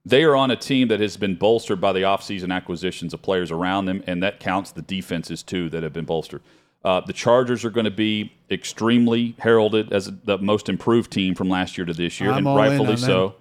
[0.05, 3.51] they are on a team that has been bolstered by the offseason acquisitions of players
[3.51, 6.41] around them, and that counts the defenses too that have been bolstered.
[6.83, 11.49] Uh, the Chargers are going to be extremely heralded as the most improved team from
[11.49, 13.35] last year to this year, I'm and rightfully so.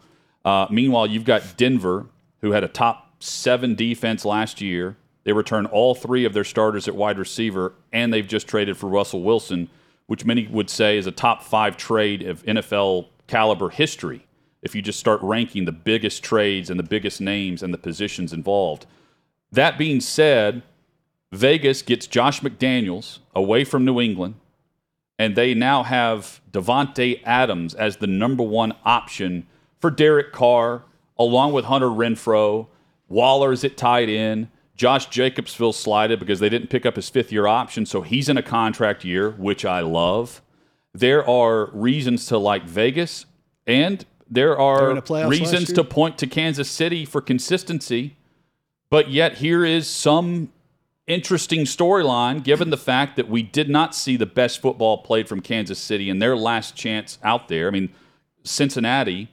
[0.45, 2.07] Uh, meanwhile, you've got Denver,
[2.41, 4.97] who had a top seven defense last year.
[5.25, 8.89] They returned all three of their starters at wide receiver, and they've just traded for
[8.89, 9.69] Russell Wilson,
[10.07, 14.27] which many would say is a top five trade of NFL caliber history.
[14.65, 18.33] If you just start ranking the biggest trades and the biggest names and the positions
[18.33, 18.87] involved.
[19.53, 20.63] That being said,
[21.31, 24.35] Vegas gets Josh McDaniels away from New England,
[25.19, 29.47] and they now have Davante Adams as the number one option
[29.79, 30.83] for Derek Carr,
[31.19, 32.67] along with Hunter Renfrow.
[33.09, 34.49] Waller's at tight end.
[34.77, 38.29] Josh Jacobs feels slighted because they didn't pick up his fifth year option, so he's
[38.29, 40.41] in a contract year, which I love.
[40.93, 43.27] There are reasons to like Vegas,
[43.67, 48.17] and there are in the playoffs last reasons to point to Kansas City for consistency.
[48.91, 50.51] But yet, here is some
[51.07, 55.41] interesting storyline given the fact that we did not see the best football played from
[55.41, 57.69] Kansas City in their last chance out there.
[57.69, 57.91] I mean,
[58.45, 59.29] Cincinnati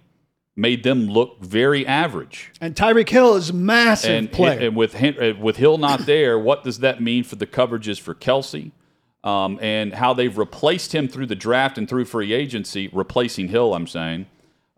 [0.56, 2.52] made them look very average.
[2.60, 4.60] And Tyreek Hill is massive And, player.
[4.60, 8.14] and with uh, with Hill not there, what does that mean for the coverages for
[8.14, 8.72] Kelce?
[9.24, 13.76] Um, and how they've replaced him through the draft and through free agency, replacing Hill,
[13.76, 14.26] I'm saying,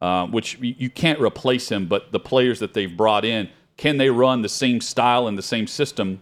[0.03, 4.09] uh, which you, can't replace him, but the players that they've brought in, can they
[4.09, 6.21] run the same style and the same system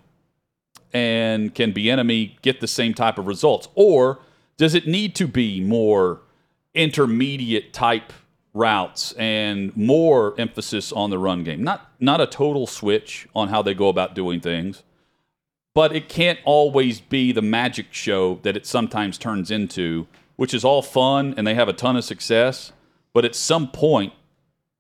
[0.93, 3.69] and can Bieniemy get the same type of results?
[3.73, 4.19] Or
[4.55, 6.21] does it need to be more
[6.75, 8.13] intermediate type
[8.53, 11.63] routes and more emphasis on the run game?
[11.63, 14.83] Not not a total switch on how they go about doing things,
[15.73, 20.63] but it can't always be the magic show that it sometimes turns into, which is
[20.63, 22.73] all fun and they have a ton of success,
[23.13, 24.13] but at some point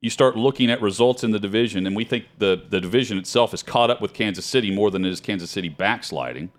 [0.01, 3.53] you start looking at results in the division, and we think the, the division itself
[3.53, 6.51] is caught up with Kansas City more than it is Kansas City backsliding.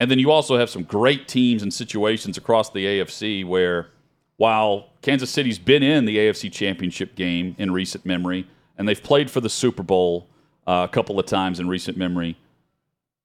[0.00, 3.90] And then you also have some great teams and situations across the AFC where,
[4.36, 9.30] while Kansas City's been in the AFC Championship game in recent memory, and they've played
[9.30, 10.26] for the Super Bowl
[10.66, 12.36] uh, a couple of times in recent memory,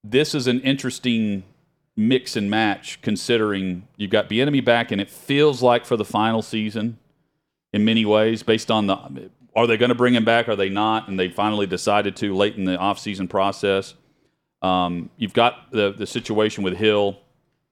[0.03, 1.43] this is an interesting
[1.95, 6.41] mix and match considering you've got Bieniemy back, and it feels like for the final
[6.41, 6.97] season,
[7.73, 10.47] in many ways, based on the are they going to bring him back?
[10.47, 11.07] Are they not?
[11.07, 13.95] And they finally decided to late in the offseason process.
[14.61, 17.17] Um, you've got the the situation with Hill,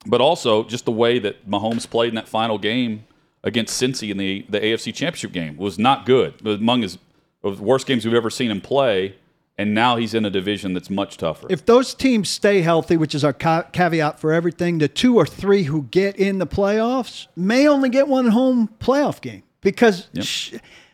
[0.06, 3.06] but also just the way that Mahomes played in that final game
[3.44, 6.46] against Cincy in the the AFC Championship game was not good.
[6.46, 6.98] Among his
[7.42, 9.16] worst games we've ever seen him play.
[9.60, 11.48] And now he's in a division that's much tougher.
[11.50, 15.26] If those teams stay healthy, which is our ca- caveat for everything, the two or
[15.26, 20.26] three who get in the playoffs may only get one home playoff game because Yep.
[20.26, 20.54] sh-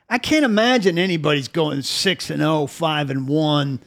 [0.10, 3.80] I can't imagine anybody's going six and 0, 5 and one.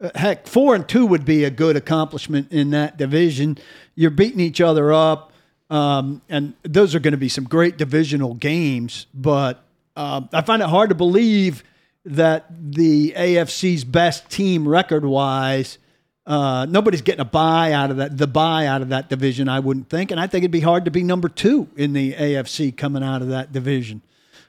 [0.00, 3.58] Uh, Heck, four and two would be a good accomplishment in that division.
[3.94, 5.32] You're beating each other up,
[5.70, 9.06] um, and those are going to be some great divisional games.
[9.14, 9.62] But
[9.96, 11.62] uh, I find it hard to believe
[12.04, 15.78] that the AFC's best team record wise,
[16.26, 18.16] uh, nobody's getting a buy out of that.
[18.16, 20.84] The buy out of that division, I wouldn't think, and I think it'd be hard
[20.86, 24.02] to be number two in the AFC coming out of that division.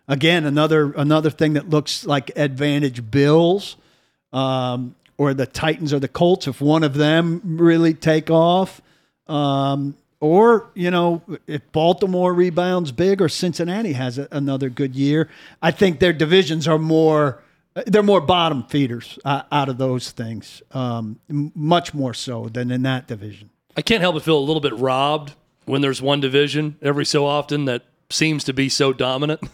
[0.09, 3.77] Again, another another thing that looks like advantage Bills
[4.33, 8.81] um, or the Titans or the Colts if one of them really take off.
[9.27, 15.29] Um, or, you know, if Baltimore rebounds big or Cincinnati has a, another good year,
[15.61, 17.41] I think their divisions are more,
[17.85, 22.81] they're more bottom feeders uh, out of those things, um, much more so than in
[22.81, 23.49] that division.
[23.77, 25.33] I can't help but feel a little bit robbed
[25.65, 29.41] when there's one division every so often that seems to be so dominant.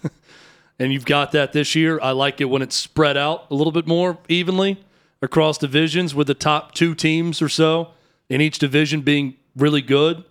[0.79, 1.99] and you've got that this year.
[2.01, 4.83] I like it when it's spread out a little bit more evenly
[5.21, 7.89] across divisions with the top two teams or so
[8.29, 10.23] in each division being really good.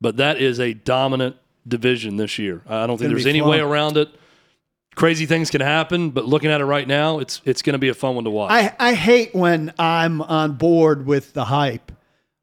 [0.00, 2.62] But that is a dominant division this year.
[2.66, 3.48] I don't think there's any fun.
[3.48, 4.08] way around it.
[4.94, 7.88] Crazy things can happen, but looking at it right now, it's it's going to be
[7.88, 8.50] a fun one to watch.
[8.50, 11.92] I, I hate when I'm on board with the hype,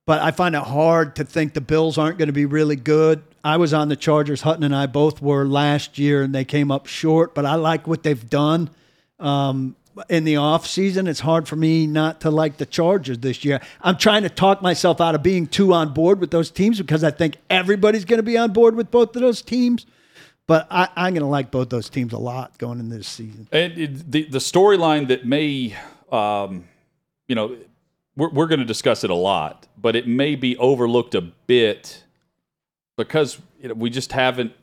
[0.08, 3.22] but I find it hard to think the Bills aren't going to be really good.
[3.50, 4.42] I was on the Chargers.
[4.42, 7.34] Hutton and I both were last year, and they came up short.
[7.34, 8.70] But I like what they've done
[9.20, 9.76] um,
[10.08, 11.08] in the off season.
[11.08, 13.60] It's hard for me not to like the Chargers this year.
[13.82, 17.04] I'm trying to talk myself out of being too on board with those teams because
[17.04, 19.88] I think everybody's going to be on board with both of those teams.
[20.46, 23.48] But I, I'm going to like both those teams a lot going into this season.
[23.52, 25.76] And it, the the storyline that may,
[26.12, 26.66] um,
[27.28, 27.58] you know,
[28.16, 32.04] we're, we're going to discuss it a lot, but it may be overlooked a bit
[33.08, 34.54] because you know, we just haven't.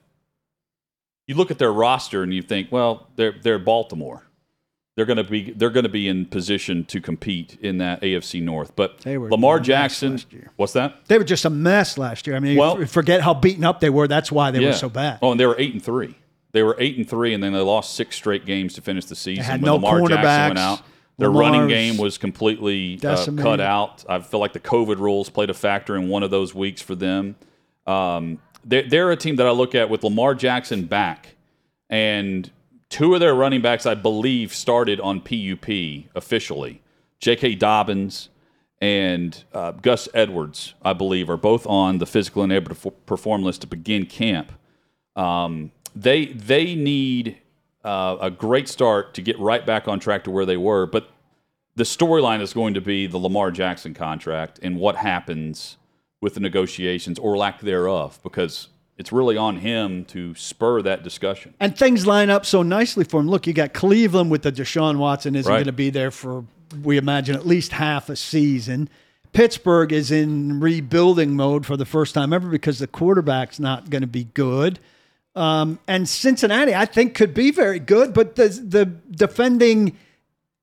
[1.26, 4.22] You look at their roster and you think, well, they're they're Baltimore.
[4.94, 8.42] They're going to be they're going to be in position to compete in that AFC
[8.42, 8.74] North.
[8.76, 10.20] But They Lamar Jackson,
[10.56, 11.04] what's that?
[11.06, 12.34] They were just a mess last year.
[12.36, 14.08] I mean, Well- forget how beaten up they were.
[14.08, 15.18] That's why they were so bad.
[15.20, 16.14] Oh, and they were eight and three.
[16.52, 19.16] They were eight and three, and then they lost six straight games to finish the
[19.16, 19.44] season.
[19.44, 20.80] had when no Lamar Jackson went out.
[21.18, 24.04] Their Lamar running game was completely uh, cut out.
[24.08, 26.94] I feel like the COVID rules played a factor in one of those weeks for
[26.94, 27.36] them.
[27.86, 31.36] Um, they're, they're a team that I look at with Lamar Jackson back,
[31.88, 32.50] and
[32.88, 35.68] two of their running backs, I believe, started on PUP
[36.14, 36.82] officially.
[37.20, 37.54] J.K.
[37.54, 38.28] Dobbins
[38.80, 43.42] and uh, Gus Edwards, I believe, are both on the physical and able to perform
[43.42, 44.52] list to begin camp.
[45.14, 47.38] Um, they they need
[47.84, 50.86] uh, a great start to get right back on track to where they were.
[50.86, 51.08] But
[51.74, 55.78] the storyline is going to be the Lamar Jackson contract and what happens
[56.20, 61.54] with the negotiations or lack thereof, because it's really on him to spur that discussion.
[61.60, 63.28] And things line up so nicely for him.
[63.28, 65.58] Look, you got Cleveland with the Deshaun Watson isn't Right.
[65.58, 66.44] going to be there for,
[66.82, 68.88] we imagine, at least half a season.
[69.32, 74.00] Pittsburgh is in rebuilding mode for the first time ever because the quarterback's not going
[74.00, 74.78] to be good.
[75.34, 79.98] Um, and Cincinnati, I think, could be very good, but the the defending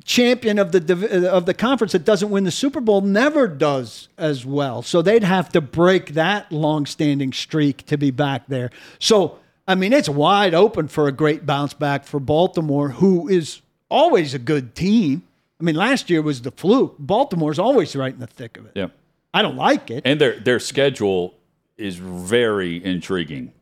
[0.03, 0.79] champion of the
[1.27, 4.81] uh, of the conference that doesn't win the Super Bowl never does as well.
[4.81, 8.69] So they'd have to break that long-standing streak to be back there.
[8.99, 13.61] So I mean, it's wide open for a great bounce back for Baltimore, who is
[13.89, 15.23] always a good team.
[15.59, 16.95] I mean, last year was the fluke.
[16.99, 18.73] Baltimore's always right in the thick of it.
[18.75, 18.87] Yeah.
[19.33, 20.03] I don't like it.
[20.05, 21.35] and their their schedule
[21.77, 23.53] is very intriguing.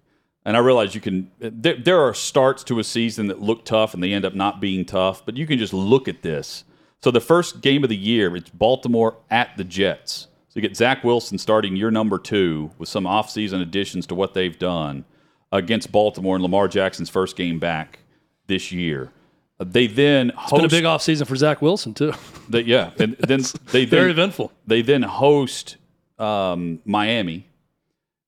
[0.43, 1.29] And I realize you can.
[1.39, 4.59] There, there are starts to a season that look tough, and they end up not
[4.59, 5.23] being tough.
[5.25, 6.63] But you can just look at this.
[7.03, 10.27] So the first game of the year, it's Baltimore at the Jets.
[10.49, 14.33] So you get Zach Wilson starting year number two with some offseason additions to what
[14.33, 15.05] they've done
[15.51, 17.99] against Baltimore and Lamar Jackson's first game back
[18.47, 19.11] this year.
[19.59, 20.55] Uh, They then host.
[20.61, 22.13] Been a big offseason for Zach Wilson too.
[22.49, 24.51] they- yeah, and then they Very then, eventful.
[24.67, 25.77] they then host
[26.19, 27.47] um, Miami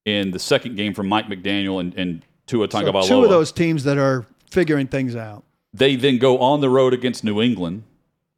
[0.06, 3.08] in the second game from Mike McDaniel and, and Tua So Tagovailoa.
[3.08, 5.44] two of those teams that are figuring things out.
[5.74, 7.84] They then go on the road against New England,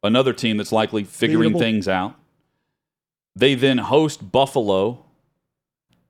[0.02, 1.58] another team that's likely figuring Beatable.
[1.58, 2.14] things out.
[3.34, 5.04] They then host Buffalo,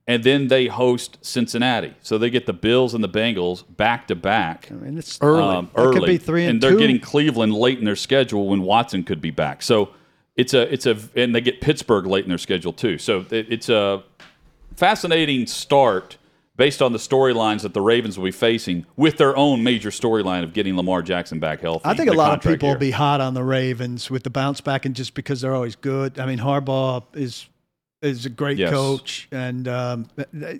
[0.07, 1.93] and then they host Cincinnati.
[2.01, 4.69] So they get the Bills and the Bengals back to back.
[4.71, 5.41] I mean, it's Early.
[5.41, 6.79] um, That could be three and they're two.
[6.79, 9.61] getting Cleveland late in their schedule when Watson could be back.
[9.61, 9.89] So
[10.37, 12.97] it's a it's a and they get Pittsburgh late in their schedule too.
[12.97, 14.03] So it, it's a
[14.77, 16.17] fascinating start
[16.55, 20.43] based on the storylines that the Ravens will be facing with their own major storyline
[20.43, 21.85] of getting Lamar Jackson back healthy.
[21.85, 24.61] I think a lot of people will be hot on the Ravens with the bounce
[24.61, 26.19] back, and just because they're always good.
[26.19, 27.47] I mean, Harbaugh is
[28.03, 28.69] is a great Yes.
[28.71, 30.07] coach, and um,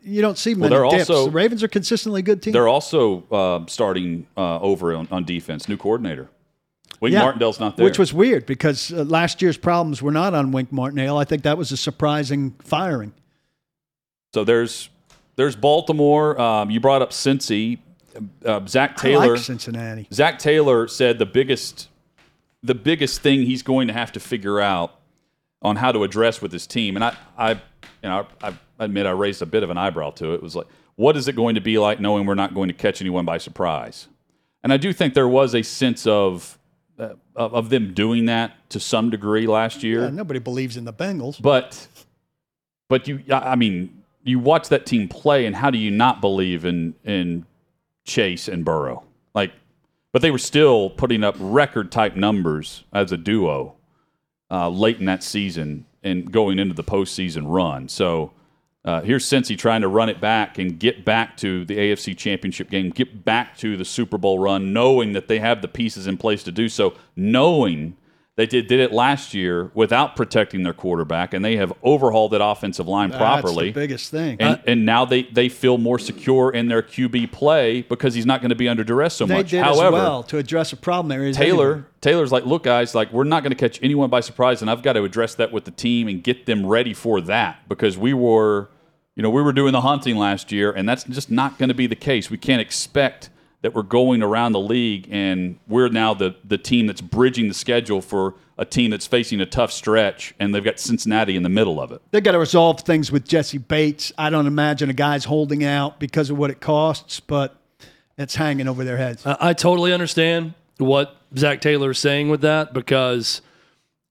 [0.04, 1.10] you don't see Well, many they're dips.
[1.12, 2.52] also- the Ravens are consistently good team.
[2.52, 6.30] They're also uh, starting uh, over on, on defense, new coordinator.
[7.00, 7.84] Wink Yeah, Martindale's not there.
[7.86, 11.16] Which was weird because uh, last year's problems were not on Wink Martindale.
[11.18, 13.14] I think that was a surprising firing.
[14.38, 14.92] So there's
[15.36, 16.40] there's Baltimore.
[16.40, 17.80] Um, you brought up Cincy.
[18.46, 19.34] Uh, Zac I Taylor.
[19.34, 20.08] like Cincinnati.
[20.14, 21.90] Zac Taylor said the biggest
[22.62, 25.00] the biggest thing he's going to have to figure out
[25.64, 27.58] on how to address with his team, and I, I you
[28.04, 30.36] know, I, I admit I raised a bit of an eyebrow to it.
[30.36, 30.68] It was like,
[30.98, 33.40] what is it going to be like knowing we're not going to catch anyone by
[33.40, 34.08] surprise?
[34.64, 36.60] And I do think there was a sense of
[37.00, 40.04] uh, of, them doing that to some degree last year.
[40.04, 41.42] Yeah, nobody believes in the Bengals.
[41.42, 41.88] But
[42.88, 43.97] but you I mean
[44.32, 47.46] you watch that team play and how do you not believe in in
[48.06, 49.04] Chase and Burrow?
[49.34, 49.52] Like
[50.14, 53.76] but they were still putting up record type numbers as a duo
[54.50, 57.90] uh, late in that season and going into the postseason run.
[57.90, 58.32] So
[58.86, 62.70] uh, here's Cincy trying to run it back and get back to the AFC Championship
[62.70, 66.18] game, get back to the Super Bowl run, knowing that they have the pieces in
[66.18, 67.98] place to do so, knowing
[68.38, 72.42] they did, did it last year without protecting their quarterback, and they have overhauled that
[72.44, 73.72] offensive line properly.
[73.72, 74.38] That's the biggest thing.
[74.40, 78.28] and, uh, and now they, they feel more secure in their QB play because he's
[78.28, 79.50] not going to be under duress so they much.
[79.50, 81.26] did However, as well to address a problem there.
[81.26, 84.62] Is Taylor Taylor's like, look, guys, like we're not going to catch anyone by surprise,
[84.62, 87.68] and I've got to address that with the team and get them ready for that
[87.68, 88.70] because we were,
[89.16, 91.76] you know, we were doing the hunting last year, and that's just not going to
[91.76, 92.30] be the case.
[92.30, 93.32] We can't expect
[93.68, 97.54] that we're going around the league and we're now the the team that's bridging the
[97.54, 101.50] schedule for a team that's facing a tough stretch, and they've got Cincinnati in the
[101.50, 102.02] middle of it.
[102.12, 104.14] They've got to resolve things with Jessie Bates.
[104.18, 107.58] I don't imagine a guy's holding out because of what it costs, but
[108.18, 109.26] it's hanging over their heads.
[109.26, 113.42] I, I totally understand what Zac Taylor is saying with that because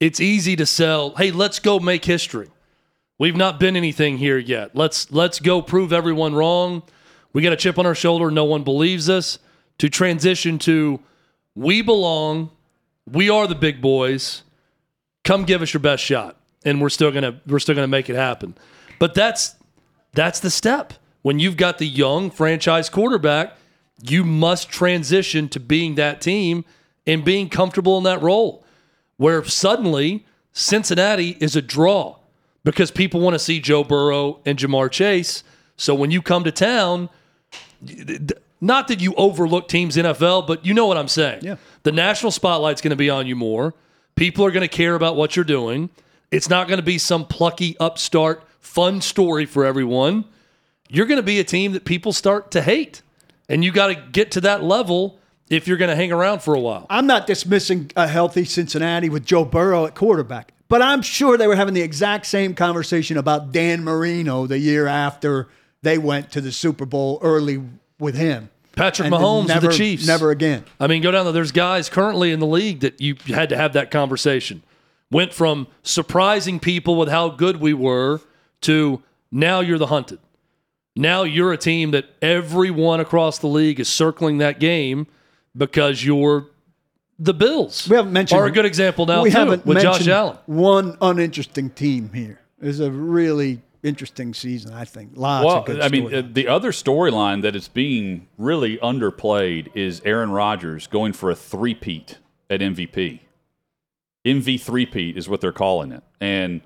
[0.00, 1.14] it's easy to sell.
[1.16, 2.50] Hey, let's go make history.
[3.18, 4.76] We've not been anything here yet.
[4.76, 6.82] Let's let's go prove everyone wrong.
[7.32, 8.30] We got a chip on our shoulder.
[8.30, 9.38] No one believes us.
[9.78, 11.00] To transition to
[11.54, 12.50] we belong.
[13.10, 14.42] We are the big boys.
[15.24, 18.16] Come give us your best shot, and we're still gonna we're still gonna make it
[18.16, 18.54] happen.
[18.98, 19.56] But that's
[20.12, 20.94] that's the step.
[21.22, 23.56] When you've got the young franchise quarterback,
[24.02, 26.64] you must transition to being that team
[27.06, 28.64] and being comfortable in that role.
[29.16, 32.16] Where suddenly Cincinnati is a draw
[32.64, 35.42] because people want to see Joe Burrow and Ja'Marr Chase.
[35.76, 37.08] So when you come to town,
[38.66, 41.40] not that you overlook teams NFL, but you know what I'm saying.
[41.42, 41.56] Yeah.
[41.84, 43.74] The national spotlight's going to be on you more.
[44.16, 45.90] People are going to care about what you're doing.
[46.30, 50.24] It's not going to be some plucky upstart fun story for everyone.
[50.88, 53.02] You're going to be a team that people start to hate.
[53.48, 56.54] And you got to get to that level if you're going to hang around for
[56.54, 56.86] a while.
[56.90, 61.46] I'm not dismissing a healthy Cincinnati with Joe Burrow at quarterback, but I'm sure they
[61.46, 65.48] were having the exact same conversation about Dan Marino the year after
[65.82, 67.62] they went to the Super Bowl early
[67.98, 68.50] with him.
[68.76, 70.06] Patrick And Mahomes never, of the Chiefs.
[70.06, 70.64] Never again.
[70.78, 71.32] I mean, go down there.
[71.32, 74.62] There's guys currently in the league that you had to have that conversation.
[75.10, 78.20] Went from surprising people with how good we were
[78.62, 79.02] to
[79.32, 80.18] now you're the hunted.
[80.94, 85.06] Now you're a team that everyone across the league is circling that game
[85.56, 86.46] because you're
[87.18, 87.88] the Bills.
[87.88, 90.38] We haven't mentioned are a good example now we too, haven't with Josh Allen.
[90.46, 95.12] One uninteresting team here is a really interesting season, I think.
[95.14, 96.34] Lots well, of good I mean, uh, storylines.
[96.34, 102.18] the other storyline that is being really underplayed is Aaron Rodgers going for a three-peat
[102.50, 103.20] at MVP.
[104.26, 106.60] MV three-peat is what they're calling it, and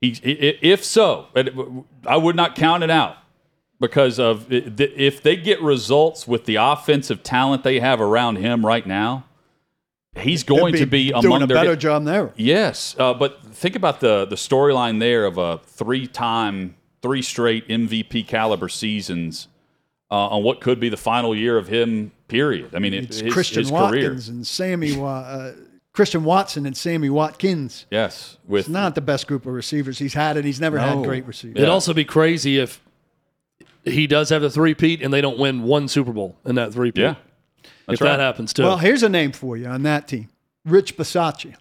[0.00, 1.28] he, if so,
[2.06, 3.16] I would not count it out
[3.80, 8.86] because of if they get results with the offensive talent they have around him right
[8.86, 9.24] now,
[10.16, 12.32] he's going They'd to be doing among a their better job there.
[12.36, 18.26] Yes, uh, but think about the the storyline there of a three-time, three straight MVP
[18.26, 19.48] caliber seasons
[20.10, 22.12] uh, on what could be the final year of him.
[22.28, 22.74] Period.
[22.74, 23.82] I mean, it, It's his, Christian his career.
[23.82, 25.52] Watkins and Sammy Wa- uh,
[25.92, 27.86] Christian Watson and Sammy Watkins.
[27.90, 31.02] Yes, with It's not the best group of receivers he's had, and he's never had
[31.04, 31.56] great receivers.
[31.56, 32.82] It'd also be crazy if
[33.84, 37.02] he does have the three-peat and they don't win one Super Bowl in that three-peat.
[37.02, 37.14] yeah.
[37.88, 38.62] If That's that happens too.
[38.64, 40.28] Well, here's a name for you on that team
[40.64, 41.54] Rich Bisaccia,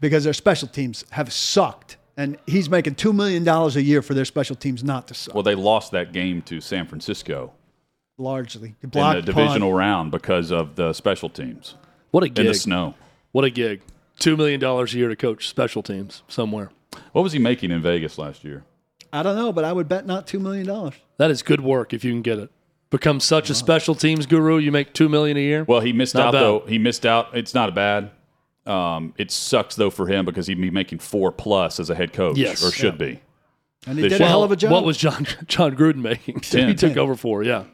[0.00, 4.14] because their special teams have sucked and he's making two million dollars a year for
[4.14, 5.34] their special teams not to suck.
[5.34, 7.52] Well, they lost that game to San Francisco
[8.18, 9.44] largely, in blocked the punt.
[9.48, 11.74] divisional round because of the special teams
[12.10, 12.38] What a gig.
[12.38, 12.60] in the gig.
[12.62, 12.94] snow.
[13.32, 13.82] What a gig.
[14.20, 16.70] $2 million a year to coach special teams somewhere.
[17.12, 18.64] What was he making in Vegas last year?
[19.12, 20.94] I don't know, but I would bet not two million dollars.
[21.18, 22.50] That is good work if you can get it.
[22.90, 25.64] Become such a special teams guru, you make 2 million a year.
[25.64, 26.40] Well, he missed Not out bad.
[26.40, 26.60] though.
[26.68, 27.36] He missed out.
[27.36, 28.10] It's not a bad.
[28.64, 32.12] Um, it sucks though for him because he'd be making four plus as a head
[32.12, 32.64] coach, Yes.
[32.64, 33.20] or should be.
[33.86, 34.28] And he This did a year.
[34.28, 34.72] hell of a job.
[34.72, 36.36] What was Jon Jon Gruden making?
[36.36, 36.76] that he Ten.
[36.76, 37.64] took over for, yeah.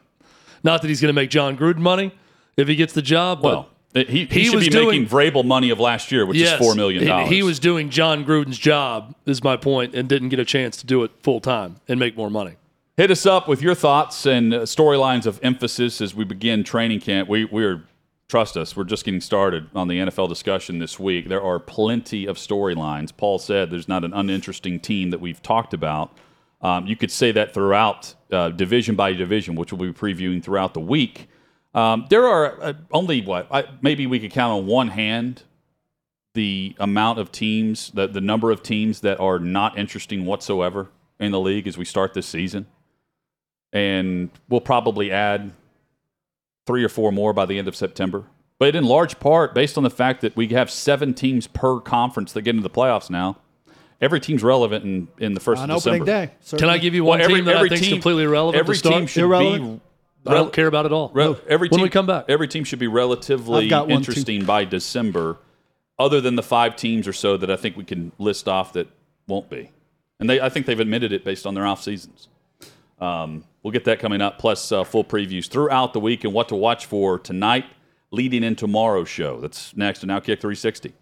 [0.63, 2.11] Not that he's going to make Jon Gruden money
[2.57, 5.07] if he gets the job, Well, it- he, he, he should was be doing- making
[5.07, 7.29] Vrabel money of last year, which yes, is four million dollars.
[7.29, 10.77] He, he was doing Jon Gruden's job, is my point, and didn't get a chance
[10.77, 12.53] to do it full time and make more money.
[12.95, 16.99] Hit us up with your thoughts and uh, storylines of emphasis as we begin training
[16.99, 17.27] camp.
[17.27, 17.85] We we're
[18.27, 21.27] trust us, we're just getting started on the NFL discussion this week.
[21.27, 23.15] There are plenty of storylines.
[23.15, 26.15] Paul said there's not an uninteresting team that we've talked about.
[26.61, 30.75] Um, you could say that throughout uh, division by division, which we'll be previewing throughout
[30.75, 31.29] the week.
[31.73, 35.41] Um, there are uh, only what I, maybe we could count on one hand
[36.35, 40.89] the amount of teams, the, the number of teams that are not interesting whatsoever
[41.19, 42.67] in the league as we start this season.
[43.73, 45.51] And we'll probably add
[46.65, 48.23] three or four more by the end of September.
[48.59, 52.31] But in large part, based on the fact that we have seven teams per conference
[52.33, 53.37] that get into the playoffs now,
[53.99, 56.31] every team's relevant in, in the first on of opening December.
[56.51, 56.57] day?
[56.57, 58.23] Can I give you Well, one every, team that every I think is team, completely
[58.23, 58.95] irrelevant Every to start?
[58.95, 59.81] team should Irrelevant?
[60.23, 61.09] be I don't care about it all.
[61.13, 62.25] Re- every when team, we come back.
[62.29, 63.95] every team should be relatively I've one, too.
[63.95, 65.37] interesting by December,
[65.99, 68.87] other than the five teams or so that I think we can list off that
[69.27, 69.71] won't be.
[70.21, 72.29] And they, I think they've admitted it based on their off seasons.
[72.99, 76.49] Um, we'll get that coming up, plus uh, full previews throughout the week and what
[76.49, 77.65] to watch for tonight,
[78.11, 79.39] leading in tomorrow's show.
[79.39, 80.93] That's next on Outkick 360.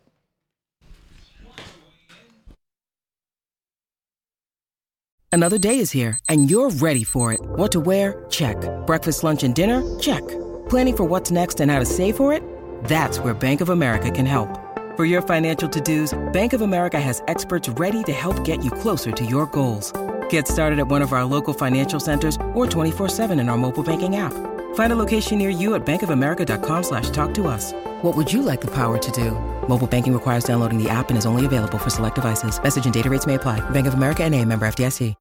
[5.33, 7.39] Another day is here, and you're ready for it.
[7.41, 8.25] What to wear?
[8.29, 8.57] Check.
[8.85, 9.81] Breakfast, lunch, and dinner?
[9.97, 10.27] Check.
[10.67, 12.43] Planning for what's next and how to save for it?
[12.83, 14.49] That's where Bank of America can help.
[14.97, 19.13] For your financial to-dos, Bank of America has experts ready to help get you closer
[19.13, 19.93] to your goals.
[20.31, 24.17] Get started at one of our local financial centers or 24-7 in our mobile banking
[24.17, 24.33] app.
[24.75, 27.71] Find a location near you at bankofamerica.com slash talk to us.
[28.01, 29.31] What would you like the power to do?
[29.69, 32.61] Mobile banking requires downloading the app and is only available for select devices.
[32.61, 33.59] Message and data rates may apply.
[33.71, 35.15] Bank of America and a member FDIC.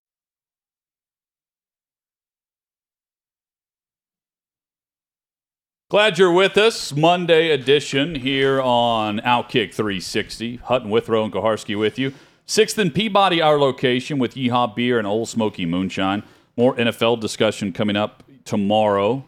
[5.90, 6.94] Glad you're with us.
[6.94, 10.58] Monday edition here on Outkick 360.
[10.58, 12.12] Hutton Withrow and Koharski with you.
[12.50, 16.24] Sixth and Peabody, our location with Yeehaw Beer and Ole Smoky Moonshine.
[16.56, 19.24] More NFL discussion coming up tomorrow.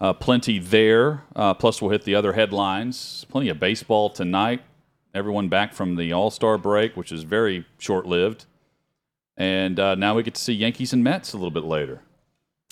[0.00, 1.22] Uh, plenty there.
[1.36, 3.26] Uh, plus, we'll hit the other headlines.
[3.28, 4.60] Plenty of baseball tonight.
[5.14, 8.46] Everyone back from the All Star break, which is very short lived.
[9.36, 12.00] And uh, now we get to see Yankees and Mets a little bit later.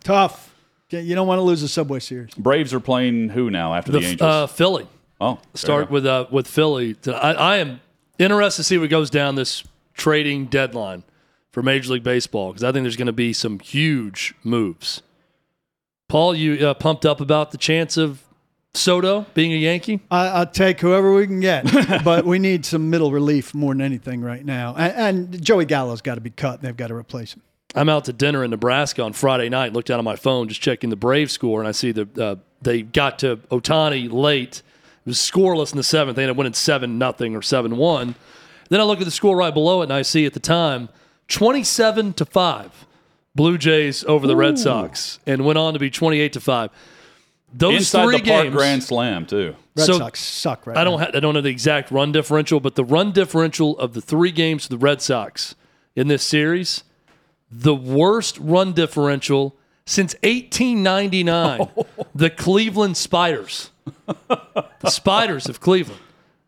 [0.02, 0.52] Tough.
[0.90, 2.34] You don't want to lose the Subway Series.
[2.34, 4.20] Braves are playing who now after the, The, Angels?
[4.28, 4.88] uh, Philly.
[5.20, 6.96] oh, Start with uh, with Philly.
[7.06, 7.80] I, I am
[8.18, 9.62] interested to see what goes down this
[9.94, 11.04] trading deadline
[11.50, 15.02] for Major League Baseball because I think there's going to be some huge moves.
[16.08, 18.22] Paul, you uh, pumped up about the chance of
[18.74, 20.00] Soto being a Yankee?
[20.10, 21.64] I, I'll take whoever we can get,
[22.04, 24.74] but we need some middle relief more than anything right now.
[24.76, 26.62] And, and Joey Gallo's got to be cut.
[26.62, 27.42] They've got to replace him.
[27.74, 29.72] I'm out to dinner in Nebraska on Friday night.
[29.72, 32.36] Looked down on my phone, just checking the Brave score, and I see the uh,
[32.60, 34.62] they got to Ohtani late.
[35.04, 36.16] It was scoreless in the seventh.
[36.16, 38.14] They ended up winning seven nothing or seven one.
[38.72, 40.88] Then I look at the score right below it, and I see at the time
[41.28, 42.86] twenty seven to five,
[43.34, 46.70] Blue Jays over the Red Sox, and went on to be twenty eight to five.
[47.52, 49.56] Those Inside three the Park games, Grand Slam too.
[49.76, 51.04] Red So, Sox suck right I don't now.
[51.04, 54.30] ha- I don't know the exact run differential, but the run differential of the three
[54.32, 55.54] games for the Red Sox
[55.94, 56.82] in this series,
[57.50, 59.54] the worst run differential
[59.84, 61.68] since 1899.
[62.14, 63.70] the Cleveland Spiders,
[64.06, 66.00] the Spiders of Cleveland.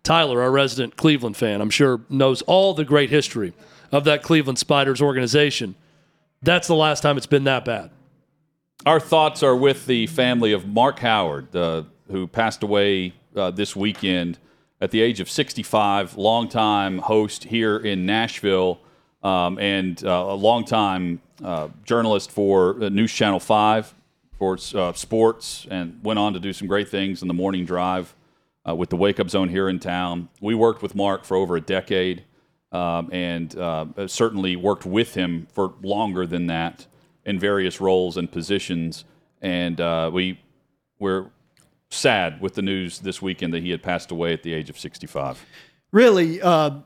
[0.05, 3.55] Tyler, our resident Cleveland fan, I'm sure knows all the great history
[3.90, 5.74] of that Cleveland Spiders organization.
[6.42, 7.90] That's the last time it's been that bad.
[8.84, 13.74] Our thoughts are with the family of Mark Howard, uh, who passed away uh, this
[13.74, 14.38] weekend
[14.78, 18.80] at the age of 65, longtime host here in Nashville,
[19.22, 23.94] um, and uh, a longtime uh, journalist for uh, News Channel 5
[24.38, 28.14] for uh, sports, and went on to do some great things in the morning drive
[28.69, 30.29] uh, with the Wake Up Zone here in town.
[30.41, 32.25] We worked with Mark for over a decade
[32.73, 36.87] um, and uh, certainly worked with him for longer than that
[37.25, 39.05] in various roles and positions.
[39.41, 40.41] And uh, we
[40.99, 41.31] were
[41.91, 44.79] sad with the news this weekend that he had passed away at the age of
[44.79, 45.45] 65.
[45.93, 46.81] Really, uh,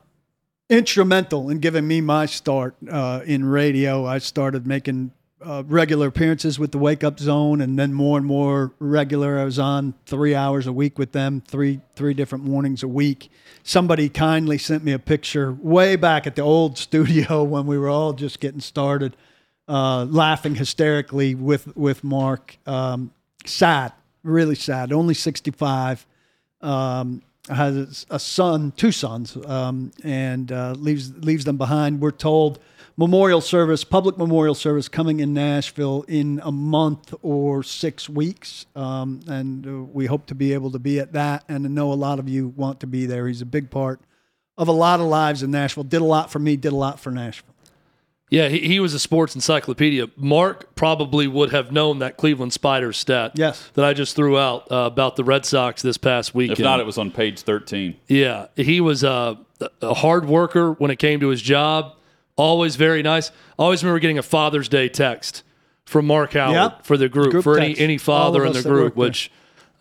[0.69, 4.05] instrumental in giving me my start uh, in radio.
[4.05, 5.11] I started making
[5.41, 9.39] uh, regular appearances with the Wake Up Zone, and then more and more regular.
[9.39, 13.31] I was on three hours a week with them, three three different mornings a week.
[13.63, 17.89] Somebody kindly sent me a picture way back at the old studio when we were
[17.89, 19.15] all just getting started,
[19.67, 22.57] uh, laughing hysterically with with Mark.
[22.65, 23.11] Um,
[23.45, 24.91] sad, really sad.
[24.91, 26.05] Only sixty five.
[26.61, 31.99] Um, has a son, two sons, um, and uh, leaves leaves them behind.
[32.01, 32.59] We're told
[32.97, 39.21] memorial service, public memorial service, coming in Nashville in a month or six weeks, um,
[39.27, 41.43] and uh, we hope to be able to be at that.
[41.47, 43.27] And I know a lot of you want to be there.
[43.27, 44.01] He's a big part
[44.57, 45.85] of a lot of lives in Nashville.
[45.85, 46.57] Did a lot for me.
[46.57, 47.55] Did a lot for Nashville.
[48.29, 50.07] Yeah, he, he was a sports encyclopedia.
[50.15, 53.31] Mark probably would have known that Cleveland Spiders stat.
[53.35, 53.69] Yes.
[53.73, 56.59] That I just threw out uh, about the Red Sox this past weekend.
[56.59, 57.95] If not, it was on page 13.
[58.07, 59.35] Yeah, he was uh,
[59.81, 61.95] a hard worker when it came to his job.
[62.35, 63.31] Always very nice.
[63.57, 65.43] Always remember getting a Father's Day text
[65.85, 66.85] from Mark Howard Yep.
[66.85, 67.81] for the group, Group for any text.
[67.81, 69.01] any All father in the group, work there.
[69.07, 69.31] which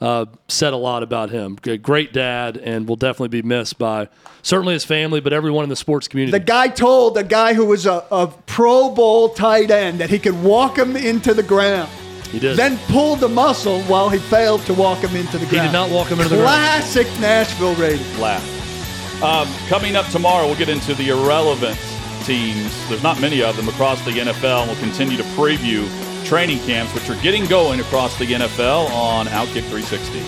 [0.01, 1.59] uh, said a lot about him.
[1.63, 4.09] G- Great dad, and will definitely be missed by
[4.43, 6.39] certainly his family, but everyone in the sports community.
[6.39, 10.19] The guy told the guy who was a, a Pro Bowl tight end that he
[10.19, 11.91] could walk him into the ground.
[12.31, 12.57] he did.
[12.57, 15.51] Then pulled the muscle while he failed to walk him into the ground.
[15.51, 16.49] he did not walk him into the ground.
[16.49, 18.07] Classic Nashville radio.
[18.21, 19.23] laugh.
[19.23, 21.77] Um, coming up tomorrow, we'll get into the irrelevant
[22.23, 22.89] teams.
[22.89, 25.89] There's not many of them across the NFL, and we'll continue to preview
[26.29, 30.21] training camps, which are getting going across the NFL on Outkick 360.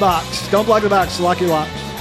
[0.00, 0.48] Box.
[0.48, 1.20] Don't block the box.
[1.20, 1.91] Lock your locks.